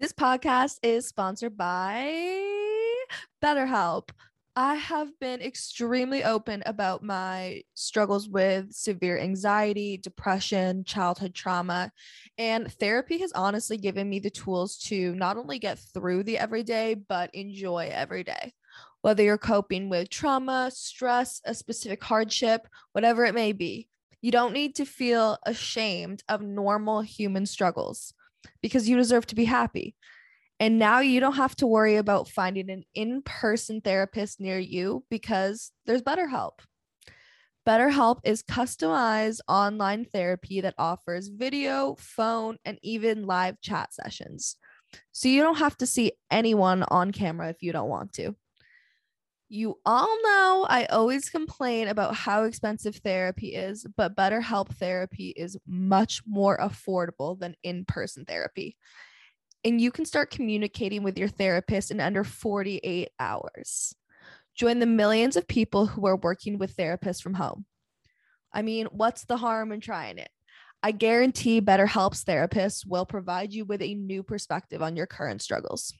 This 0.00 0.12
podcast 0.12 0.78
is 0.84 1.08
sponsored 1.08 1.56
by 1.56 2.06
BetterHelp. 3.42 4.10
I 4.54 4.76
have 4.76 5.08
been 5.18 5.40
extremely 5.42 6.22
open 6.22 6.62
about 6.66 7.02
my 7.02 7.62
struggles 7.74 8.28
with 8.28 8.72
severe 8.72 9.18
anxiety, 9.18 9.96
depression, 9.96 10.84
childhood 10.84 11.34
trauma, 11.34 11.90
and 12.38 12.72
therapy 12.74 13.18
has 13.18 13.32
honestly 13.32 13.76
given 13.76 14.08
me 14.08 14.20
the 14.20 14.30
tools 14.30 14.78
to 14.84 15.16
not 15.16 15.36
only 15.36 15.58
get 15.58 15.80
through 15.80 16.22
the 16.22 16.38
everyday, 16.38 16.94
but 16.94 17.34
enjoy 17.34 17.90
every 17.92 18.22
day. 18.22 18.52
Whether 19.00 19.24
you're 19.24 19.36
coping 19.36 19.88
with 19.88 20.10
trauma, 20.10 20.70
stress, 20.72 21.40
a 21.44 21.54
specific 21.54 22.04
hardship, 22.04 22.68
whatever 22.92 23.24
it 23.24 23.34
may 23.34 23.50
be, 23.50 23.88
you 24.22 24.30
don't 24.30 24.52
need 24.52 24.76
to 24.76 24.84
feel 24.84 25.38
ashamed 25.44 26.22
of 26.28 26.40
normal 26.40 27.00
human 27.00 27.46
struggles 27.46 28.14
because 28.62 28.88
you 28.88 28.96
deserve 28.96 29.26
to 29.26 29.34
be 29.34 29.44
happy. 29.44 29.94
And 30.60 30.78
now 30.78 31.00
you 31.00 31.20
don't 31.20 31.36
have 31.36 31.54
to 31.56 31.66
worry 31.66 31.96
about 31.96 32.28
finding 32.28 32.70
an 32.70 32.82
in 32.94 33.22
person 33.22 33.80
therapist 33.80 34.40
near 34.40 34.58
you 34.58 35.04
because 35.08 35.70
there's 35.86 36.02
BetterHelp. 36.02 36.58
BetterHelp 37.66 38.20
is 38.24 38.42
customized 38.42 39.40
online 39.46 40.04
therapy 40.04 40.62
that 40.62 40.74
offers 40.78 41.28
video, 41.28 41.96
phone, 41.98 42.56
and 42.64 42.78
even 42.82 43.26
live 43.26 43.60
chat 43.60 43.92
sessions. 43.92 44.56
So 45.12 45.28
you 45.28 45.42
don't 45.42 45.58
have 45.58 45.76
to 45.78 45.86
see 45.86 46.12
anyone 46.30 46.82
on 46.84 47.12
camera 47.12 47.50
if 47.50 47.62
you 47.62 47.72
don't 47.72 47.90
want 47.90 48.14
to. 48.14 48.34
You 49.50 49.78
all 49.86 50.14
know 50.22 50.66
I 50.68 50.84
always 50.90 51.30
complain 51.30 51.88
about 51.88 52.14
how 52.14 52.44
expensive 52.44 52.96
therapy 52.96 53.54
is, 53.54 53.86
but 53.96 54.14
BetterHelp 54.14 54.68
therapy 54.74 55.30
is 55.30 55.56
much 55.66 56.22
more 56.26 56.58
affordable 56.58 57.38
than 57.38 57.54
in 57.62 57.86
person 57.86 58.26
therapy. 58.26 58.76
And 59.64 59.80
you 59.80 59.90
can 59.90 60.04
start 60.04 60.30
communicating 60.30 61.02
with 61.02 61.18
your 61.18 61.28
therapist 61.28 61.90
in 61.90 61.98
under 61.98 62.24
48 62.24 63.08
hours. 63.18 63.94
Join 64.54 64.80
the 64.80 64.86
millions 64.86 65.36
of 65.36 65.48
people 65.48 65.86
who 65.86 66.06
are 66.06 66.16
working 66.16 66.58
with 66.58 66.76
therapists 66.76 67.22
from 67.22 67.34
home. 67.34 67.64
I 68.52 68.62
mean, 68.62 68.86
what's 68.90 69.24
the 69.24 69.36
harm 69.38 69.72
in 69.72 69.80
trying 69.80 70.18
it? 70.18 70.30
I 70.82 70.92
guarantee 70.92 71.60
BetterHelp's 71.60 72.22
therapists 72.24 72.86
will 72.86 73.06
provide 73.06 73.52
you 73.52 73.64
with 73.64 73.82
a 73.82 73.94
new 73.94 74.22
perspective 74.22 74.82
on 74.82 74.94
your 74.94 75.06
current 75.06 75.42
struggles. 75.42 75.92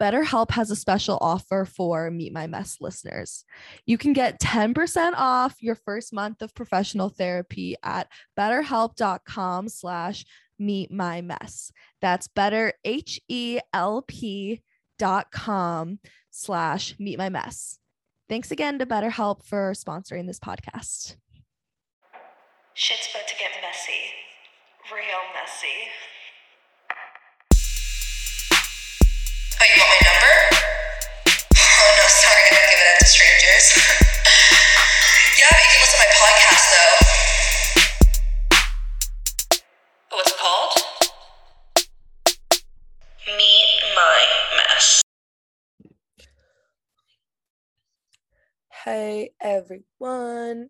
BetterHelp 0.00 0.50
has 0.50 0.70
a 0.70 0.76
special 0.76 1.18
offer 1.20 1.64
for 1.64 2.10
Meet 2.10 2.32
My 2.32 2.46
Mess 2.46 2.78
listeners. 2.80 3.44
You 3.86 3.96
can 3.96 4.12
get 4.12 4.40
10% 4.40 5.12
off 5.16 5.62
your 5.62 5.76
first 5.76 6.12
month 6.12 6.42
of 6.42 6.54
professional 6.54 7.08
therapy 7.08 7.76
at 7.82 8.08
betterhelp.com 8.38 9.68
slash 9.68 10.24
meet 10.58 10.90
my 10.90 11.20
mess. 11.20 11.72
That's 12.00 12.28
better 12.28 12.72
H-E-L-P 12.84 14.62
dot 14.98 15.32
com 15.32 15.98
slash 16.30 16.94
meet 16.98 17.18
my 17.18 17.28
mess. 17.28 17.78
Thanks 18.28 18.50
again 18.50 18.78
to 18.78 18.86
BetterHelp 18.86 19.44
for 19.44 19.72
sponsoring 19.72 20.26
this 20.26 20.40
podcast. 20.40 21.16
Shit's 22.74 23.08
about 23.10 23.28
to 23.28 23.34
get 23.38 23.50
messy. 23.62 24.12
Real 24.92 25.22
messy. 25.34 25.90
Oh, 29.64 29.70
you 29.74 29.80
want 29.80 29.88
my 29.88 30.00
number? 30.12 30.32
Oh, 31.56 31.96
no, 31.96 32.04
sorry, 32.06 32.36
I 32.36 32.52
don't 32.52 32.68
give 32.68 32.80
it 32.80 32.88
out 32.92 33.00
to 33.00 33.06
strangers. 33.06 33.66
yeah, 35.40 35.56
you 35.56 35.68
can 35.72 35.80
listen 35.80 35.96
to 35.96 36.04
my 36.04 36.10
podcast, 36.20 36.66
though. 36.74 36.96
What's 40.16 40.30
it 40.30 40.38
called? 40.38 40.74
Meet 43.26 43.70
My 43.96 44.20
Mess. 44.58 45.00
Hey 48.84 49.30
everyone, 49.40 50.68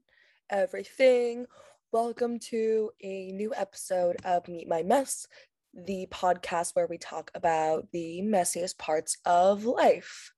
everything. 0.50 1.46
Welcome 1.90 2.38
to 2.50 2.92
a 3.02 3.32
new 3.32 3.52
episode 3.56 4.18
of 4.24 4.46
Meet 4.46 4.68
My 4.68 4.84
Mess, 4.84 5.26
the 5.74 6.06
podcast 6.10 6.74
where 6.74 6.86
we 6.86 6.98
talk 6.98 7.30
about 7.34 7.90
the 7.92 8.20
messiest 8.22 8.78
parts 8.78 9.18
of 9.24 9.64
life. 9.64 10.32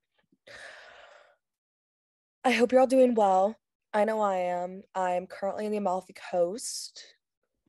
I 2.44 2.52
hope 2.52 2.72
you're 2.72 2.80
all 2.80 2.86
doing 2.86 3.14
well. 3.14 3.56
I 3.92 4.04
know 4.04 4.20
I 4.20 4.36
am. 4.36 4.82
I'm 4.94 5.26
currently 5.26 5.66
in 5.66 5.72
the 5.72 5.78
Amalfi 5.78 6.14
Coast, 6.30 7.02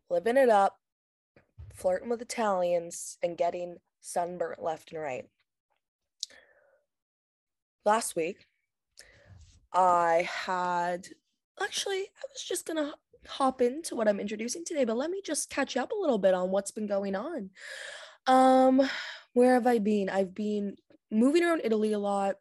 living 0.10 0.38
it 0.38 0.50
up, 0.50 0.78
flirting 1.74 2.10
with 2.10 2.22
Italians, 2.22 3.18
and 3.24 3.38
getting 3.38 3.78
sunburnt 4.02 4.62
left 4.62 4.92
and 4.92 5.02
right. 5.02 5.26
Last 7.86 8.16
week, 8.16 8.46
I 9.74 10.28
had 10.30 11.08
actually, 11.62 12.02
I 12.02 12.26
was 12.34 12.44
just 12.44 12.66
gonna 12.66 12.94
hop 13.28 13.62
into 13.62 13.96
what 13.96 14.08
I'm 14.08 14.20
introducing 14.20 14.64
today, 14.66 14.86
but 14.86 14.98
let 14.98 15.10
me 15.10 15.22
just 15.24 15.50
catch 15.50 15.76
you 15.76 15.82
up 15.82 15.92
a 15.92 16.00
little 16.00 16.18
bit 16.18 16.34
on 16.34 16.52
what's 16.52 16.72
been 16.72 16.88
going 16.88 17.16
on. 17.16 17.50
Um, 18.28 18.90
where 19.34 19.54
have 19.54 19.68
I 19.68 19.80
been? 19.80 20.10
I've 20.10 20.34
been 20.34 20.76
moving 21.12 21.44
around 21.44 21.62
Italy 21.64 21.94
a 21.94 22.00
lot 22.00 22.36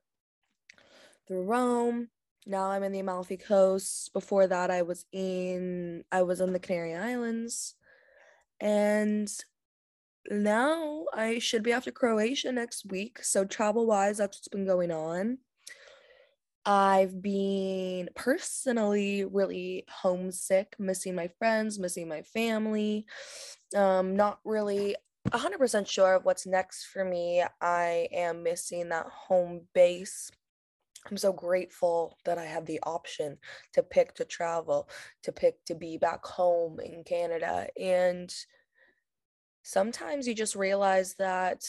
through 1.28 1.44
Rome. 1.44 2.08
Now 2.46 2.70
I'm 2.70 2.82
in 2.82 2.92
the 2.92 3.00
Amalfi 3.00 3.36
Coast. 3.36 4.12
Before 4.12 4.46
that, 4.46 4.70
I 4.70 4.82
was 4.82 5.04
in 5.12 6.04
I 6.12 6.22
was 6.22 6.40
on 6.40 6.52
the 6.52 6.60
Canary 6.60 6.94
Islands, 6.94 7.74
and 8.60 9.28
now 10.30 11.06
I 11.12 11.38
should 11.38 11.62
be 11.62 11.72
to 11.72 11.92
Croatia 11.92 12.52
next 12.52 12.86
week. 12.86 13.22
So 13.22 13.44
travel 13.44 13.86
wise, 13.86 14.18
that's 14.18 14.38
what's 14.38 14.48
been 14.48 14.66
going 14.66 14.90
on. 14.90 15.38
I've 16.66 17.22
been 17.22 18.08
personally 18.16 19.24
really 19.24 19.84
homesick, 19.88 20.74
missing 20.80 21.14
my 21.14 21.28
friends, 21.38 21.78
missing 21.78 22.08
my 22.08 22.22
family. 22.22 23.06
Um, 23.76 24.16
not 24.16 24.40
really 24.44 24.96
100% 25.30 25.86
sure 25.86 26.14
of 26.14 26.24
what's 26.24 26.44
next 26.44 26.86
for 26.86 27.04
me. 27.04 27.44
I 27.60 28.08
am 28.12 28.42
missing 28.42 28.88
that 28.88 29.06
home 29.06 29.62
base. 29.74 30.30
I'm 31.08 31.16
so 31.16 31.32
grateful 31.32 32.18
that 32.24 32.36
I 32.36 32.44
have 32.44 32.66
the 32.66 32.80
option 32.82 33.38
to 33.74 33.84
pick 33.84 34.14
to 34.16 34.24
travel, 34.24 34.88
to 35.22 35.30
pick 35.30 35.64
to 35.66 35.74
be 35.76 35.98
back 35.98 36.24
home 36.24 36.80
in 36.80 37.04
Canada. 37.04 37.68
And 37.80 38.34
sometimes 39.62 40.26
you 40.26 40.34
just 40.34 40.56
realize 40.56 41.14
that 41.20 41.64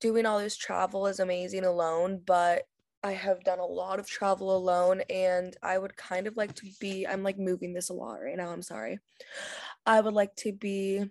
doing 0.00 0.24
all 0.24 0.38
this 0.38 0.56
travel 0.56 1.06
is 1.06 1.20
amazing 1.20 1.64
alone, 1.66 2.22
but 2.24 2.66
I 3.02 3.12
have 3.12 3.44
done 3.44 3.58
a 3.58 3.66
lot 3.66 3.98
of 3.98 4.06
travel 4.06 4.54
alone 4.54 5.02
and 5.08 5.56
I 5.62 5.78
would 5.78 5.96
kind 5.96 6.26
of 6.26 6.36
like 6.36 6.54
to 6.56 6.66
be 6.80 7.06
I'm 7.06 7.22
like 7.22 7.38
moving 7.38 7.72
this 7.72 7.88
a 7.88 7.94
lot 7.94 8.20
right 8.20 8.36
now, 8.36 8.50
I'm 8.50 8.62
sorry. 8.62 8.98
I 9.86 10.00
would 10.00 10.14
like 10.14 10.34
to 10.36 10.52
be 10.52 11.04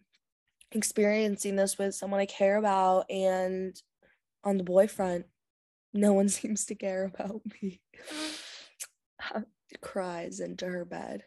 experiencing 0.72 1.56
this 1.56 1.78
with 1.78 1.96
someone 1.96 2.20
I 2.20 2.26
care 2.26 2.58
about 2.58 3.10
and 3.10 3.76
on 4.44 4.58
the 4.58 4.64
boyfriend, 4.64 5.26
no 5.94 6.14
one 6.14 6.30
seems 6.30 6.66
to 6.66 6.76
care 6.76 7.06
about 7.06 7.42
me. 7.62 7.82
Cries 9.82 10.40
into 10.40 10.66
her 10.66 10.86
bed. 10.86 11.24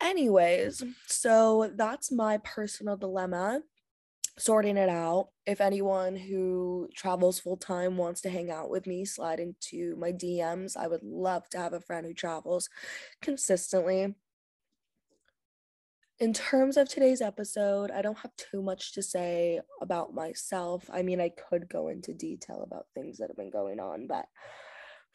Anyways, 0.00 0.84
so 1.06 1.72
that's 1.74 2.12
my 2.12 2.38
personal 2.38 2.96
dilemma 2.96 3.62
sorting 4.38 4.76
it 4.76 4.88
out. 4.88 5.28
If 5.46 5.60
anyone 5.60 6.16
who 6.16 6.88
travels 6.94 7.40
full 7.40 7.56
time 7.56 7.96
wants 7.96 8.20
to 8.22 8.30
hang 8.30 8.50
out 8.50 8.70
with 8.70 8.86
me, 8.86 9.04
slide 9.04 9.40
into 9.40 9.96
my 9.96 10.12
DMs. 10.12 10.76
I 10.76 10.86
would 10.86 11.02
love 11.02 11.48
to 11.50 11.58
have 11.58 11.72
a 11.72 11.80
friend 11.80 12.06
who 12.06 12.14
travels 12.14 12.68
consistently. 13.20 14.14
In 16.20 16.32
terms 16.32 16.76
of 16.76 16.88
today's 16.88 17.20
episode, 17.20 17.92
I 17.92 18.02
don't 18.02 18.18
have 18.18 18.34
too 18.36 18.60
much 18.60 18.92
to 18.94 19.02
say 19.02 19.60
about 19.80 20.14
myself. 20.14 20.88
I 20.92 21.02
mean, 21.02 21.20
I 21.20 21.28
could 21.28 21.68
go 21.68 21.88
into 21.88 22.12
detail 22.12 22.64
about 22.66 22.86
things 22.94 23.18
that 23.18 23.28
have 23.28 23.36
been 23.36 23.50
going 23.50 23.78
on, 23.78 24.08
but 24.08 24.26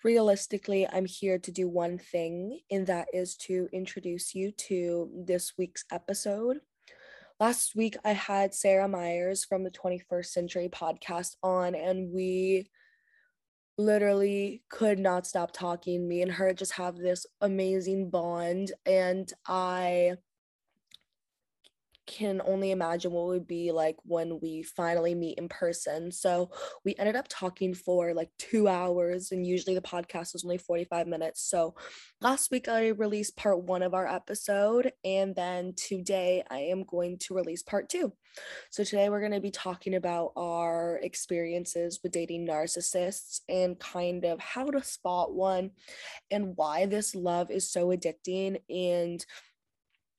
realistically, 0.03 0.87
I'm 0.87 1.05
here 1.05 1.39
to 1.39 1.51
do 1.51 1.67
one 1.67 1.97
thing, 1.97 2.61
and 2.71 2.87
that 2.87 3.07
is 3.13 3.35
to 3.47 3.67
introduce 3.73 4.33
you 4.33 4.51
to 4.51 5.09
this 5.25 5.53
week's 5.57 5.83
episode. 5.91 6.59
Last 7.45 7.75
week, 7.75 7.97
I 8.05 8.13
had 8.13 8.53
Sarah 8.53 8.87
Myers 8.87 9.43
from 9.43 9.65
the 9.65 9.69
21st 9.69 10.37
Sintury 10.37 10.69
podcast 10.71 11.35
on, 11.43 11.75
and 11.75 12.09
we 12.13 12.69
literally 13.77 14.63
could 14.69 14.97
not 14.97 15.27
stop 15.27 15.51
talking. 15.51 16.07
Me 16.07 16.21
and 16.21 16.31
her 16.31 16.53
just 16.53 16.71
have 16.71 16.95
this 16.95 17.25
amazing 17.41 18.09
bond, 18.09 18.71
and 18.85 19.29
I 19.45 20.13
can 22.05 22.41
only 22.45 22.71
imagine 22.71 23.11
what 23.11 23.23
it 23.23 23.27
would 23.27 23.47
be 23.47 23.71
like 23.71 23.97
when 24.03 24.39
we 24.41 24.63
finally 24.63 25.15
meet 25.15 25.37
in 25.37 25.49
person. 25.49 26.11
So 26.11 26.51
we 26.83 26.95
ended 26.97 27.15
up 27.15 27.27
talking 27.29 27.73
for 27.73 28.13
like 28.13 28.29
two 28.37 28.67
hours, 28.67 29.31
and 29.31 29.45
usually 29.45 29.75
the 29.75 29.81
podcast 29.81 30.33
was 30.33 30.43
only 30.43 30.57
45 30.57 31.07
minutes. 31.07 31.41
So 31.49 31.75
last 32.21 32.51
week 32.51 32.67
I 32.67 32.89
released 32.89 33.37
part 33.37 33.63
one 33.63 33.83
of 33.83 33.93
our 33.93 34.07
episode, 34.07 34.91
and 35.03 35.35
then 35.35 35.73
today 35.75 36.43
I 36.49 36.59
am 36.59 36.83
going 36.83 37.17
to 37.19 37.35
release 37.35 37.63
part 37.63 37.89
two. 37.89 38.13
So 38.71 38.83
today 38.83 39.09
we're 39.09 39.19
going 39.19 39.31
to 39.33 39.39
be 39.39 39.51
talking 39.51 39.95
about 39.95 40.31
our 40.35 40.99
experiences 41.03 41.99
with 42.01 42.11
dating 42.11 42.47
narcissists 42.47 43.41
and 43.47 43.79
kind 43.79 44.25
of 44.25 44.39
how 44.39 44.65
to 44.65 44.83
spot 44.83 45.33
one 45.33 45.71
and 46.31 46.53
why 46.55 46.85
this 46.85 47.15
love 47.15 47.51
is 47.51 47.71
so 47.71 47.87
addicting 47.89 48.57
and 48.69 49.25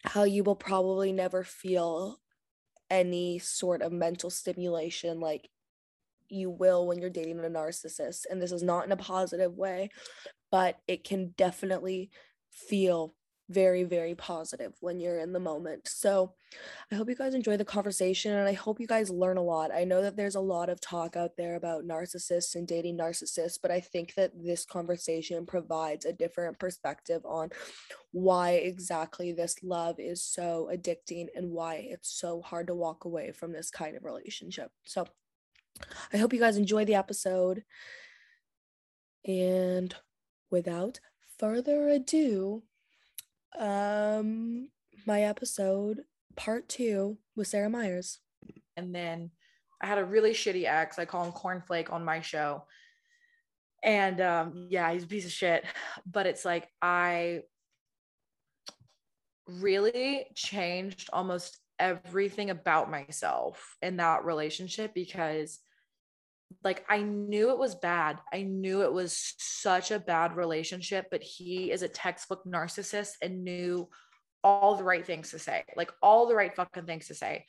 how 0.05 0.25
you 0.25 0.45
will 0.45 0.57
probably 0.57 1.13
never 1.13 1.43
feel 1.43 2.19
any 2.91 3.39
sort 3.39 3.83
of 3.83 3.93
mental 3.93 4.31
stimulation 4.31 5.19
like 5.21 5.49
you 6.29 6.51
will 6.51 6.87
when 6.87 6.99
you're 6.99 7.11
dating 7.11 7.39
a 7.41 7.43
narcissist. 7.43 8.27
And 8.31 8.41
this 8.41 8.53
is 8.53 8.63
not 8.63 8.85
in 8.85 8.93
a 8.93 8.97
positive 8.97 9.57
way, 9.57 9.91
but 10.51 10.77
it 10.87 11.05
can 11.05 11.35
definitely 11.37 12.11
feel 12.51 13.15
very, 13.51 13.85
very 13.85 14.15
positive 14.15 14.73
when 14.81 15.01
you're 15.01 15.19
in 15.19 15.33
the 15.33 15.41
moment. 15.41 15.87
So 15.87 16.33
I 16.91 16.95
hope 16.95 17.09
you 17.09 17.15
guys 17.15 17.35
enjoy 17.35 17.57
the 17.57 17.65
conversation 17.65 18.33
and 18.33 18.49
I 18.49 18.55
hope 18.55 18.81
you 18.81 18.87
guys 18.87 19.11
learn 19.11 19.37
a 19.37 19.43
lot. 19.43 19.71
I 19.73 19.85
know 19.85 20.01
that 20.03 20.17
there's 20.17 20.35
a 20.35 20.41
lot 20.41 20.71
of 20.71 20.81
talk 20.81 21.15
out 21.17 21.37
there 21.37 21.57
about 21.57 21.85
narcissists 21.85 22.55
and 22.55 22.67
dating 22.67 22.97
narcissists, 22.97 23.59
but 23.61 23.71
I 23.71 23.81
think 23.81 24.15
that 24.15 24.33
this 24.35 24.65
conversation 24.65 25.45
provides 25.45 26.07
a 26.07 26.13
different 26.13 26.59
perspective 26.59 27.23
on 27.27 27.51
why 28.13 28.53
exactly 28.53 29.33
this 29.33 29.57
love 29.63 29.97
is 29.99 30.23
so 30.23 30.71
addicting 30.73 31.27
and 31.35 31.51
why 31.51 31.87
it's 31.91 32.19
so 32.19 32.41
hard 32.41 32.69
to 32.69 32.75
walk 32.75 33.05
away 33.05 33.33
from 33.33 33.53
this 33.53 33.71
kind 33.71 33.97
of 33.97 34.05
relationship. 34.05 34.71
So 34.87 35.07
I 36.13 36.17
hope 36.17 36.33
you 36.33 36.41
guys 36.41 36.57
enjoy 36.57 36.85
the 36.85 36.95
episode. 36.95 37.65
And 39.27 39.95
without 40.51 41.01
further 41.39 41.89
ado, 41.89 42.63
um 43.59 44.69
my 45.07 45.23
episode 45.23 46.03
part 46.37 46.69
two 46.69 47.19
with 47.37 47.49
Sarah 47.49 47.71
Myers. 47.71 48.21
And 48.77 48.95
then 48.95 49.31
I 49.81 49.87
had 49.87 49.99
a 49.99 50.05
really 50.05 50.33
shitty 50.33 50.67
ex. 50.67 50.99
I 50.99 51.05
call 51.05 51.25
him 51.25 51.33
Cornflake 51.33 51.93
on 51.93 52.05
my 52.05 52.21
show. 52.21 52.65
And 53.83 54.21
um, 54.21 54.69
yeah, 54.71 54.93
he's 54.93 55.05
a 55.05 55.09
piece 55.09 55.27
of 55.27 55.33
shit. 55.33 55.65
But 56.07 56.27
it's 56.27 56.45
like 56.45 56.69
I 56.81 57.43
really 59.47 60.27
changed 60.35 61.11
almost 61.13 61.59
everything 61.79 62.51
about 62.51 62.91
myself 62.91 63.77
in 63.83 63.97
that 63.99 64.25
relationship 64.25 64.95
because 64.95 65.59
like 66.63 66.85
I 66.89 67.03
knew 67.03 67.51
it 67.51 67.59
was 67.59 67.75
bad. 67.75 68.19
I 68.33 68.43
knew 68.43 68.83
it 68.83 68.93
was 68.93 69.35
such 69.39 69.91
a 69.91 69.99
bad 69.99 70.37
relationship, 70.37 71.07
but 71.11 71.23
he 71.23 71.71
is 71.71 71.83
a 71.83 71.89
textbook 71.89 72.45
narcissist 72.47 73.13
and 73.23 73.45
knew 73.45 73.89
all 74.43 74.77
the 74.77 74.85
right 74.85 75.05
things 75.05 75.31
to 75.31 75.39
say, 75.39 75.65
like 75.77 75.91
all 76.03 76.27
the 76.27 76.35
right 76.35 76.55
fucking 76.55 76.87
things 76.87 77.09
to 77.09 77.15
say. 77.15 77.47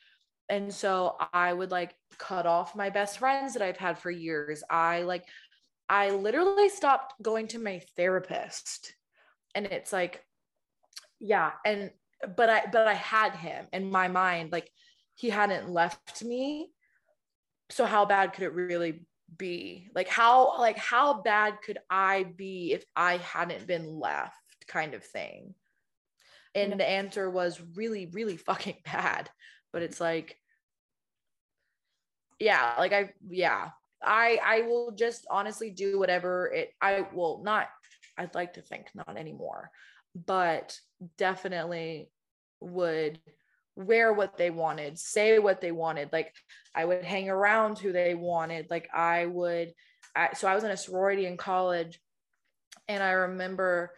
And 0.47 0.74
so 0.74 1.18
I 1.33 1.51
would 1.51 1.71
like 1.71 1.95
cut 2.18 2.45
off 2.45 2.75
my 2.75 2.89
best 2.89 3.19
friends 3.19 3.53
that 3.53 3.62
I've 3.62 3.77
had 3.77 3.97
for 3.97 4.12
years. 4.12 4.63
I 4.69 5.01
like, 5.01 5.25
I 5.89 6.12
literally 6.12 6.69
stopped 6.69 7.13
going 7.21 7.47
to 7.50 7.59
my 7.59 7.81
therapist. 7.97 8.94
And 9.56 9.65
it's 9.65 9.92
like, 9.92 10.24
yeah. 11.19 11.51
And, 11.65 11.92
but 12.36 12.50
I, 12.50 12.63
but 12.71 12.88
I 12.88 12.94
had 12.94 13.36
him 13.36 13.68
in 13.74 13.89
my 13.89 14.07
mind, 14.07 14.51
like 14.51 14.69
he 15.15 15.30
hadn't 15.30 15.69
left 15.69 16.24
me 16.24 16.69
so 17.70 17.86
how 17.86 18.06
bad 18.06 18.34
could 18.34 18.44
it 18.44 18.54
really 18.54 19.06
be? 19.38 19.90
Like 19.96 20.08
how 20.08 20.60
like 20.60 20.78
how 20.78 21.22
bad 21.22 21.62
could 21.64 21.80
i 21.90 22.24
be 22.24 22.74
if 22.74 22.86
i 22.96 23.18
hadn't 23.18 23.68
been 23.68 24.00
left 24.00 24.34
kind 24.68 24.94
of 24.94 25.04
thing? 25.04 25.56
And 26.54 26.72
yeah. 26.72 26.78
the 26.78 26.90
answer 26.90 27.30
was 27.30 27.62
really 27.76 28.06
really 28.08 28.38
fucking 28.38 28.78
bad. 28.86 29.30
But 29.74 29.82
it's 29.82 30.00
like 30.00 30.38
yeah 32.40 32.76
like 32.78 32.94
i 32.94 33.12
yeah. 33.30 33.70
I 34.04 34.40
i 34.46 34.62
will 34.62 34.92
just 34.92 35.26
honestly 35.30 35.70
do 35.72 35.98
whatever 35.98 36.52
it 36.54 36.72
i 36.82 37.06
will 37.14 37.42
not 37.44 37.70
i'd 38.18 38.36
like 38.36 38.54
to 38.54 38.62
think 38.62 38.88
not 38.94 39.18
anymore 39.18 39.72
but 40.14 40.78
definitely 41.18 42.12
would 42.60 43.20
wear 43.75 44.13
what 44.13 44.38
they 44.38 44.50
wanted, 44.50 44.98
say 44.98 45.39
what 45.39 45.62
they 45.62 45.72
wanted. 45.72 46.12
Like 46.12 46.33
I 46.74 46.86
would 46.86 47.04
hang 47.04 47.30
around 47.30 47.77
who 47.77 47.92
they 47.92 48.16
wanted. 48.16 48.68
Like 48.69 48.89
I 48.94 49.25
would, 49.25 49.74
I, 50.16 50.30
so 50.33 50.48
I 50.48 50.56
was 50.56 50.63
in 50.63 50.72
a 50.72 50.77
sorority 50.77 51.25
in 51.25 51.38
college 51.38 52.00
and 52.88 53.04
I 53.04 53.12
remember 53.12 53.92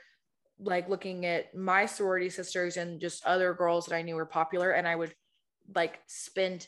like 0.60 0.90
looking 0.90 1.26
at 1.26 1.54
my 1.56 1.86
sorority 1.86 2.30
sisters 2.30 2.78
and 2.78 3.00
just 3.00 3.26
other 3.26 3.54
girls 3.54 3.86
that 3.86 3.96
I 3.96 4.02
knew 4.02 4.16
were 4.16 4.26
popular. 4.26 4.72
And 4.72 4.88
I 4.88 4.96
would 4.96 5.14
like 5.76 6.00
spend, 6.08 6.68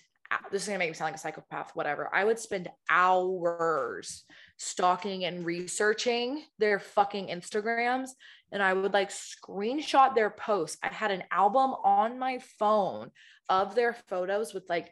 this 0.52 0.64
is 0.64 0.68
gonna 0.68 0.80
make 0.80 0.92
me 0.92 0.94
sound 0.94 1.08
like 1.08 1.16
a 1.16 1.20
psychopath, 1.20 1.72
whatever. 1.74 2.10
I 2.14 2.24
would 2.24 2.38
spend 2.38 2.70
hours 2.90 4.24
stalking 4.62 5.26
and 5.26 5.46
researching 5.46 6.44
their 6.60 6.80
fucking 6.80 7.28
Instagrams 7.28 8.10
and 8.52 8.64
I 8.64 8.74
would 8.74 8.94
like 8.94 9.10
screenshot 9.10 10.16
their 10.16 10.30
posts. 10.30 10.78
I 10.84 10.88
had 10.88 11.12
an 11.12 11.24
album 11.32 11.72
on 11.84 12.20
my 12.20 12.40
phone 12.60 13.12
of 13.48 13.76
their 13.76 13.94
photos 14.08 14.54
with 14.54 14.64
like 14.70 14.92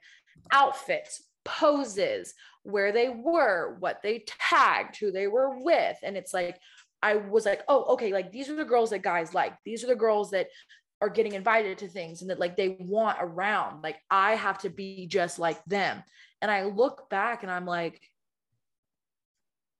outfits, 0.51 1.23
poses, 1.43 2.33
where 2.63 2.91
they 2.91 3.09
were, 3.09 3.77
what 3.79 4.01
they 4.03 4.25
tagged, 4.27 4.97
who 4.97 5.11
they 5.11 5.27
were 5.27 5.59
with. 5.59 5.97
And 6.03 6.17
it's 6.17 6.33
like, 6.33 6.59
I 7.01 7.15
was 7.15 7.45
like, 7.45 7.61
oh, 7.67 7.93
okay, 7.93 8.11
like 8.11 8.31
these 8.31 8.49
are 8.49 8.55
the 8.55 8.65
girls 8.65 8.89
that 8.91 9.01
guys 9.01 9.33
like. 9.33 9.53
These 9.65 9.83
are 9.83 9.87
the 9.87 9.95
girls 9.95 10.31
that 10.31 10.47
are 10.99 11.09
getting 11.09 11.33
invited 11.33 11.77
to 11.77 11.87
things 11.87 12.21
and 12.21 12.29
that 12.29 12.39
like 12.39 12.57
they 12.57 12.77
want 12.79 13.17
around. 13.21 13.83
Like 13.83 13.97
I 14.09 14.33
have 14.35 14.57
to 14.59 14.69
be 14.69 15.07
just 15.07 15.39
like 15.39 15.63
them. 15.65 16.03
And 16.41 16.51
I 16.51 16.63
look 16.63 17.09
back 17.09 17.43
and 17.43 17.51
I'm 17.51 17.65
like, 17.65 18.01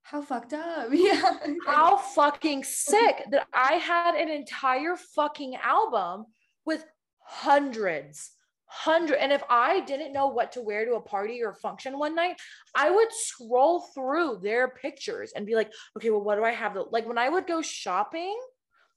how 0.07 0.21
fucked 0.21 0.54
up. 0.54 0.88
Yeah. 0.94 1.38
How 1.65 1.98
fucking 1.98 2.63
sick 2.63 3.25
that 3.31 3.45
I 3.54 3.74
had 3.74 4.15
an 4.15 4.30
entire 4.30 4.95
fucking 4.95 5.56
album 5.62 6.25
with 6.65 6.86
hundreds, 7.19 8.31
hundred. 8.65 9.18
And 9.18 9.33
if 9.33 9.44
I 9.50 9.81
didn't 9.81 10.13
know 10.13 10.27
what 10.27 10.54
to 10.54 10.62
wear 10.62 10.86
to 10.86 10.95
a 10.95 11.01
party 11.01 11.44
or 11.44 11.54
function 11.54 12.00
one 12.00 12.15
night, 12.15 12.38
I 12.74 12.89
would 12.89 13.09
scroll 13.12 13.81
through 13.94 14.39
their 14.42 14.69
pictures 14.69 15.33
and 15.36 15.45
be 15.45 15.56
like, 15.56 15.71
okay, 15.98 16.09
well, 16.09 16.24
what 16.24 16.36
do 16.36 16.45
I 16.45 16.51
have? 16.51 16.77
Like 16.89 17.06
when 17.06 17.18
I 17.18 17.27
would 17.27 17.45
go 17.45 17.62
shopping, 17.62 18.39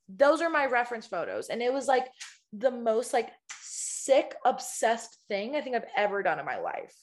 those 0.08 0.40
are 0.40 0.50
my 0.50 0.66
reference 0.66 1.08
photos. 1.08 1.48
And 1.48 1.60
it 1.60 1.72
was 1.72 1.88
like 1.88 2.06
the 2.52 2.70
most 2.70 3.12
like 3.12 3.30
sick, 3.60 4.36
obsessed 4.44 5.18
thing 5.26 5.56
I 5.56 5.60
think 5.60 5.74
I've 5.74 5.90
ever 5.96 6.22
done 6.22 6.38
in 6.38 6.46
my 6.46 6.58
life. 6.58 6.94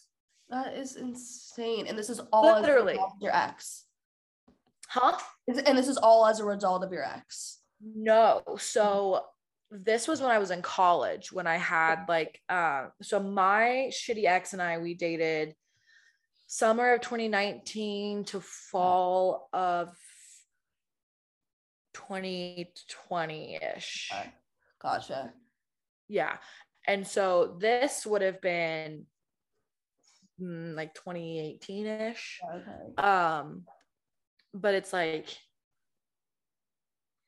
That 0.50 0.76
is 0.76 0.96
insane. 0.96 1.88
And 1.88 1.98
this 1.98 2.10
is 2.10 2.22
all 2.32 2.62
literally 2.62 2.98
your 3.20 3.36
ex. 3.36 3.84
Huh? 4.98 5.18
And 5.48 5.78
this 5.78 5.88
is 5.88 5.98
all 5.98 6.26
as 6.26 6.40
a 6.40 6.46
result 6.46 6.84
of 6.84 6.92
your 6.92 7.04
ex. 7.04 7.60
No. 7.82 8.42
So 8.58 9.26
this 9.70 10.08
was 10.08 10.22
when 10.22 10.32
I 10.32 10.40
was 10.40 10.52
in 10.52 10.62
college 10.62 11.32
when 11.32 11.46
I 11.46 11.58
had 11.58 12.06
like 12.08 12.42
uh 12.48 12.86
so 13.02 13.20
my 13.20 13.92
shitty 13.92 14.24
ex 14.24 14.54
and 14.54 14.62
I 14.62 14.78
we 14.78 14.94
dated 14.94 15.56
summer 16.48 16.94
of 16.94 17.02
2019 17.02 18.24
to 18.26 18.40
fall 18.40 19.50
of 19.52 19.94
2020-ish. 21.94 24.12
Okay. 24.14 24.32
Gotcha. 24.82 25.34
Yeah. 26.08 26.38
And 26.88 27.06
so 27.06 27.58
this 27.60 28.06
would 28.06 28.22
have 28.22 28.40
been 28.40 29.06
mm, 30.42 30.74
like 30.74 30.96
2018-ish. 30.96 32.40
Okay. 32.56 32.96
Um 32.98 33.66
but 34.62 34.74
it's 34.74 34.94
like 34.94 35.38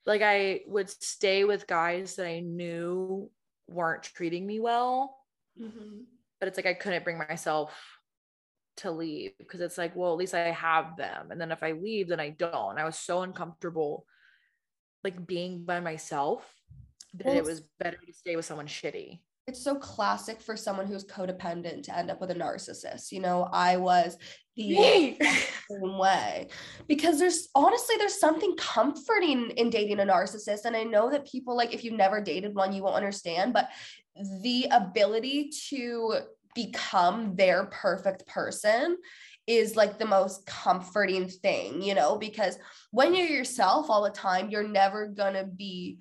like 0.05 0.21
I 0.21 0.62
would 0.67 0.89
stay 0.89 1.43
with 1.43 1.67
guys 1.67 2.15
that 2.15 2.25
I 2.25 2.39
knew 2.39 3.29
weren't 3.67 4.03
treating 4.03 4.45
me 4.45 4.59
well. 4.59 5.15
Mm-hmm. 5.62 6.01
But 6.39 6.48
it's 6.48 6.57
like 6.57 6.65
I 6.65 6.74
couldn't 6.74 7.03
bring 7.03 7.17
myself 7.17 7.74
to 8.77 8.91
leave 8.91 9.33
because 9.38 9.62
it's 9.62 9.77
like, 9.77 9.95
well, 9.95 10.13
at 10.13 10.17
least 10.17 10.33
I 10.33 10.51
have 10.51 10.98
them. 10.98 11.31
And 11.31 11.39
then 11.39 11.51
if 11.51 11.62
I 11.63 11.74
leave, 11.74 12.07
then 12.07 12.19
I 12.19 12.29
don't. 12.29 12.79
I 12.79 12.86
was 12.86 12.98
so 12.98 13.21
uncomfortable 13.21 14.05
like 15.03 15.27
being 15.27 15.63
by 15.63 15.79
myself 15.79 16.43
that 17.15 17.27
well, 17.27 17.38
it 17.38 17.43
was 17.43 17.62
better 17.79 17.98
to 18.05 18.13
stay 18.13 18.36
with 18.36 18.45
someone 18.45 18.67
shitty 18.67 19.19
it's 19.50 19.63
so 19.63 19.75
classic 19.75 20.39
for 20.39 20.56
someone 20.56 20.88
who's 20.88 21.03
codependent 21.03 21.84
to 21.84 21.98
end 21.98 22.10
up 22.10 22.22
with 22.22 22.32
a 22.32 22.36
narcissist. 22.36 23.12
You 23.12 23.20
know, 23.20 23.50
I 23.51 23.77
was 23.77 24.18
the 24.56 25.18
same 25.70 25.98
way. 25.98 26.48
Because 26.88 27.20
there's 27.20 27.50
honestly 27.56 27.96
there's 27.98 28.20
something 28.20 28.56
comforting 28.58 29.51
in 29.51 29.70
dating 29.70 30.00
a 30.00 30.03
narcissist 30.03 30.65
and 30.65 30.75
i 30.75 30.84
know 30.84 31.10
that 31.10 31.27
people 31.27 31.56
like 31.56 31.74
if 31.74 31.84
you've 31.84 31.94
never 31.94 32.22
dated 32.22 32.56
one 32.56 32.74
you 32.74 32.84
won't 32.84 32.96
understand 32.96 33.53
but 33.53 33.70
the 34.41 34.68
ability 34.72 35.50
to 35.70 36.15
become 36.56 37.36
their 37.36 37.65
perfect 37.65 38.25
person 38.27 38.98
is 39.48 39.75
like 39.75 39.98
the 39.98 40.06
most 40.06 40.46
comforting 40.46 41.27
thing, 41.27 41.82
you 41.82 41.96
know, 41.96 42.18
because 42.18 42.60
when 42.91 43.15
you're 43.15 43.25
yourself 43.25 43.89
all 43.89 44.03
the 44.03 44.10
time, 44.12 44.50
you're 44.50 44.68
never 44.68 45.08
going 45.08 45.34
to 45.34 45.44
be 45.44 45.98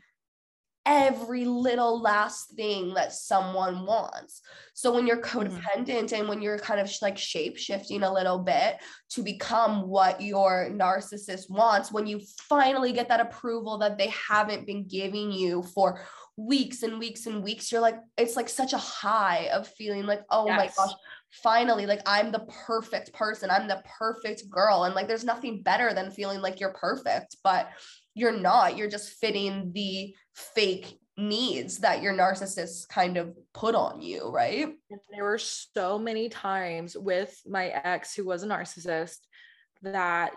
every 0.88 1.44
little 1.44 2.00
last 2.00 2.52
thing 2.56 2.94
that 2.94 3.12
someone 3.12 3.84
wants. 3.84 4.40
So 4.72 4.94
when 4.94 5.06
you're 5.06 5.20
Mm-hmm. 5.38 5.58
codependent 5.76 6.12
and 6.14 6.28
when 6.28 6.40
you're 6.40 6.58
kind 6.58 6.80
of 6.80 6.90
like 7.02 7.18
shape 7.18 7.58
shifting 7.58 8.02
a 8.02 8.12
little 8.12 8.38
bit 8.38 8.76
to 9.10 9.22
become 9.22 9.86
what 9.86 10.22
your 10.22 10.70
narcissist 10.72 11.50
wants, 11.50 11.92
when 11.92 12.06
you 12.06 12.20
finally 12.48 12.92
get 12.92 13.08
that 13.08 13.20
approval 13.20 13.76
that 13.78 13.98
they 13.98 14.08
haven't 14.08 14.66
been 14.66 14.88
giving 14.88 15.30
you 15.30 15.62
for 15.62 16.00
weeks 16.38 16.82
and 16.82 16.98
weeks 16.98 17.26
and 17.26 17.44
weeks, 17.44 17.70
you're 17.70 17.82
like, 17.82 17.98
it's 18.16 18.36
like 18.36 18.48
such 18.48 18.72
a 18.72 18.78
high 18.78 19.50
of 19.52 19.68
feeling 19.68 20.06
like, 20.06 20.22
oh 20.30 20.52
my 20.52 20.66
Yes. 20.66 20.74
gosh, 20.74 20.92
finally, 21.42 21.84
like 21.84 22.00
I'm 22.06 22.32
the 22.32 22.46
perfect 22.66 23.12
person, 23.12 23.50
I'm 23.50 23.68
the 23.68 23.82
perfect 23.98 24.48
girl. 24.48 24.84
And 24.84 24.94
like 24.94 25.06
there's 25.08 25.24
nothing 25.24 25.62
better 25.62 25.92
than 25.92 26.10
feeling 26.10 26.40
like 26.40 26.60
you're 26.60 26.72
perfect, 26.72 27.36
but 27.44 27.68
you're 28.14 28.38
not. 28.38 28.76
You're 28.76 28.88
just 28.88 29.10
fitting 29.20 29.72
the 29.72 30.14
fake 30.34 30.98
needs 31.16 31.78
that 31.78 32.00
your 32.00 32.14
narcissist 32.14 32.88
kind 32.88 33.16
of 33.16 33.34
put 33.52 33.74
on 33.74 34.00
you, 34.00 34.30
right? 34.30 34.68
There 35.10 35.24
were 35.24 35.38
so 35.38 35.98
many 35.98 36.28
times 36.28 36.96
with 36.96 37.40
my 37.46 37.66
ex 37.68 38.14
who 38.14 38.24
was 38.24 38.42
a 38.44 38.46
narcissist 38.46 39.18
that 39.82 40.32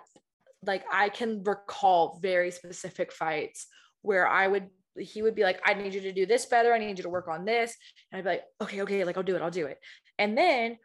like 0.64 0.84
I 0.92 1.10
can 1.10 1.44
recall 1.44 2.20
very 2.22 2.52
specific 2.52 3.12
fights 3.12 3.68
where 4.02 4.28
I 4.28 4.48
would 4.48 4.70
he 5.00 5.22
would 5.22 5.36
be 5.36 5.44
like, 5.44 5.62
I 5.64 5.74
need 5.74 5.94
you 5.94 6.02
to 6.02 6.12
do 6.12 6.26
this 6.26 6.46
better. 6.46 6.74
I 6.74 6.80
need 6.80 6.98
you 6.98 7.04
to 7.04 7.10
work 7.10 7.30
on 7.30 7.46
this. 7.46 7.78
And 8.12 8.20
I'd 8.20 8.24
be 8.24 8.30
like, 8.30 8.44
okay, 8.62 8.82
okay, 8.82 9.04
like 9.06 9.16
I'll 9.16 9.24
do 9.24 9.36
it, 9.36 9.42
I'll 9.42 9.50
do 9.50 9.68
it. 9.68 9.80
And 10.20 10.38
then 10.38 10.78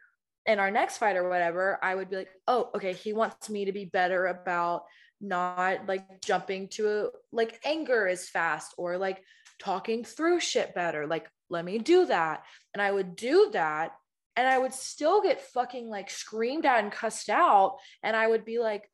in 0.45 0.59
our 0.59 0.71
next 0.71 0.97
fight 0.97 1.17
or 1.17 1.27
whatever, 1.27 1.77
I 1.83 1.93
would 1.93 2.09
be 2.09 2.15
like, 2.15 2.29
oh, 2.47 2.69
okay, 2.75 2.93
he 2.93 3.11
wants 3.11 3.49
me 3.49 3.65
to 3.65 3.73
be 3.73 3.85
better 3.85 4.27
about 4.27 4.83
not 5.19 5.87
like 5.87 6.21
jumping 6.21 6.67
to 6.69 6.89
a, 6.89 7.07
like 7.31 7.59
anger 7.65 8.07
as 8.07 8.29
fast 8.29 8.73
or 8.77 8.97
like 8.97 9.23
talking 9.59 10.03
through 10.03 10.39
shit 10.39 10.75
better. 10.75 11.07
Like, 11.07 11.27
let 11.49 11.65
me 11.65 11.79
do 11.79 12.05
that. 12.05 12.43
And 12.73 12.81
I 12.81 12.91
would 12.91 13.15
do 13.15 13.49
that. 13.53 13.91
And 14.35 14.47
I 14.47 14.57
would 14.57 14.73
still 14.73 15.21
get 15.21 15.41
fucking 15.41 15.89
like 15.89 16.11
screamed 16.11 16.65
at 16.65 16.83
and 16.83 16.91
cussed 16.91 17.29
out. 17.29 17.77
And 18.03 18.15
I 18.15 18.27
would 18.27 18.45
be 18.45 18.59
like, 18.59 18.89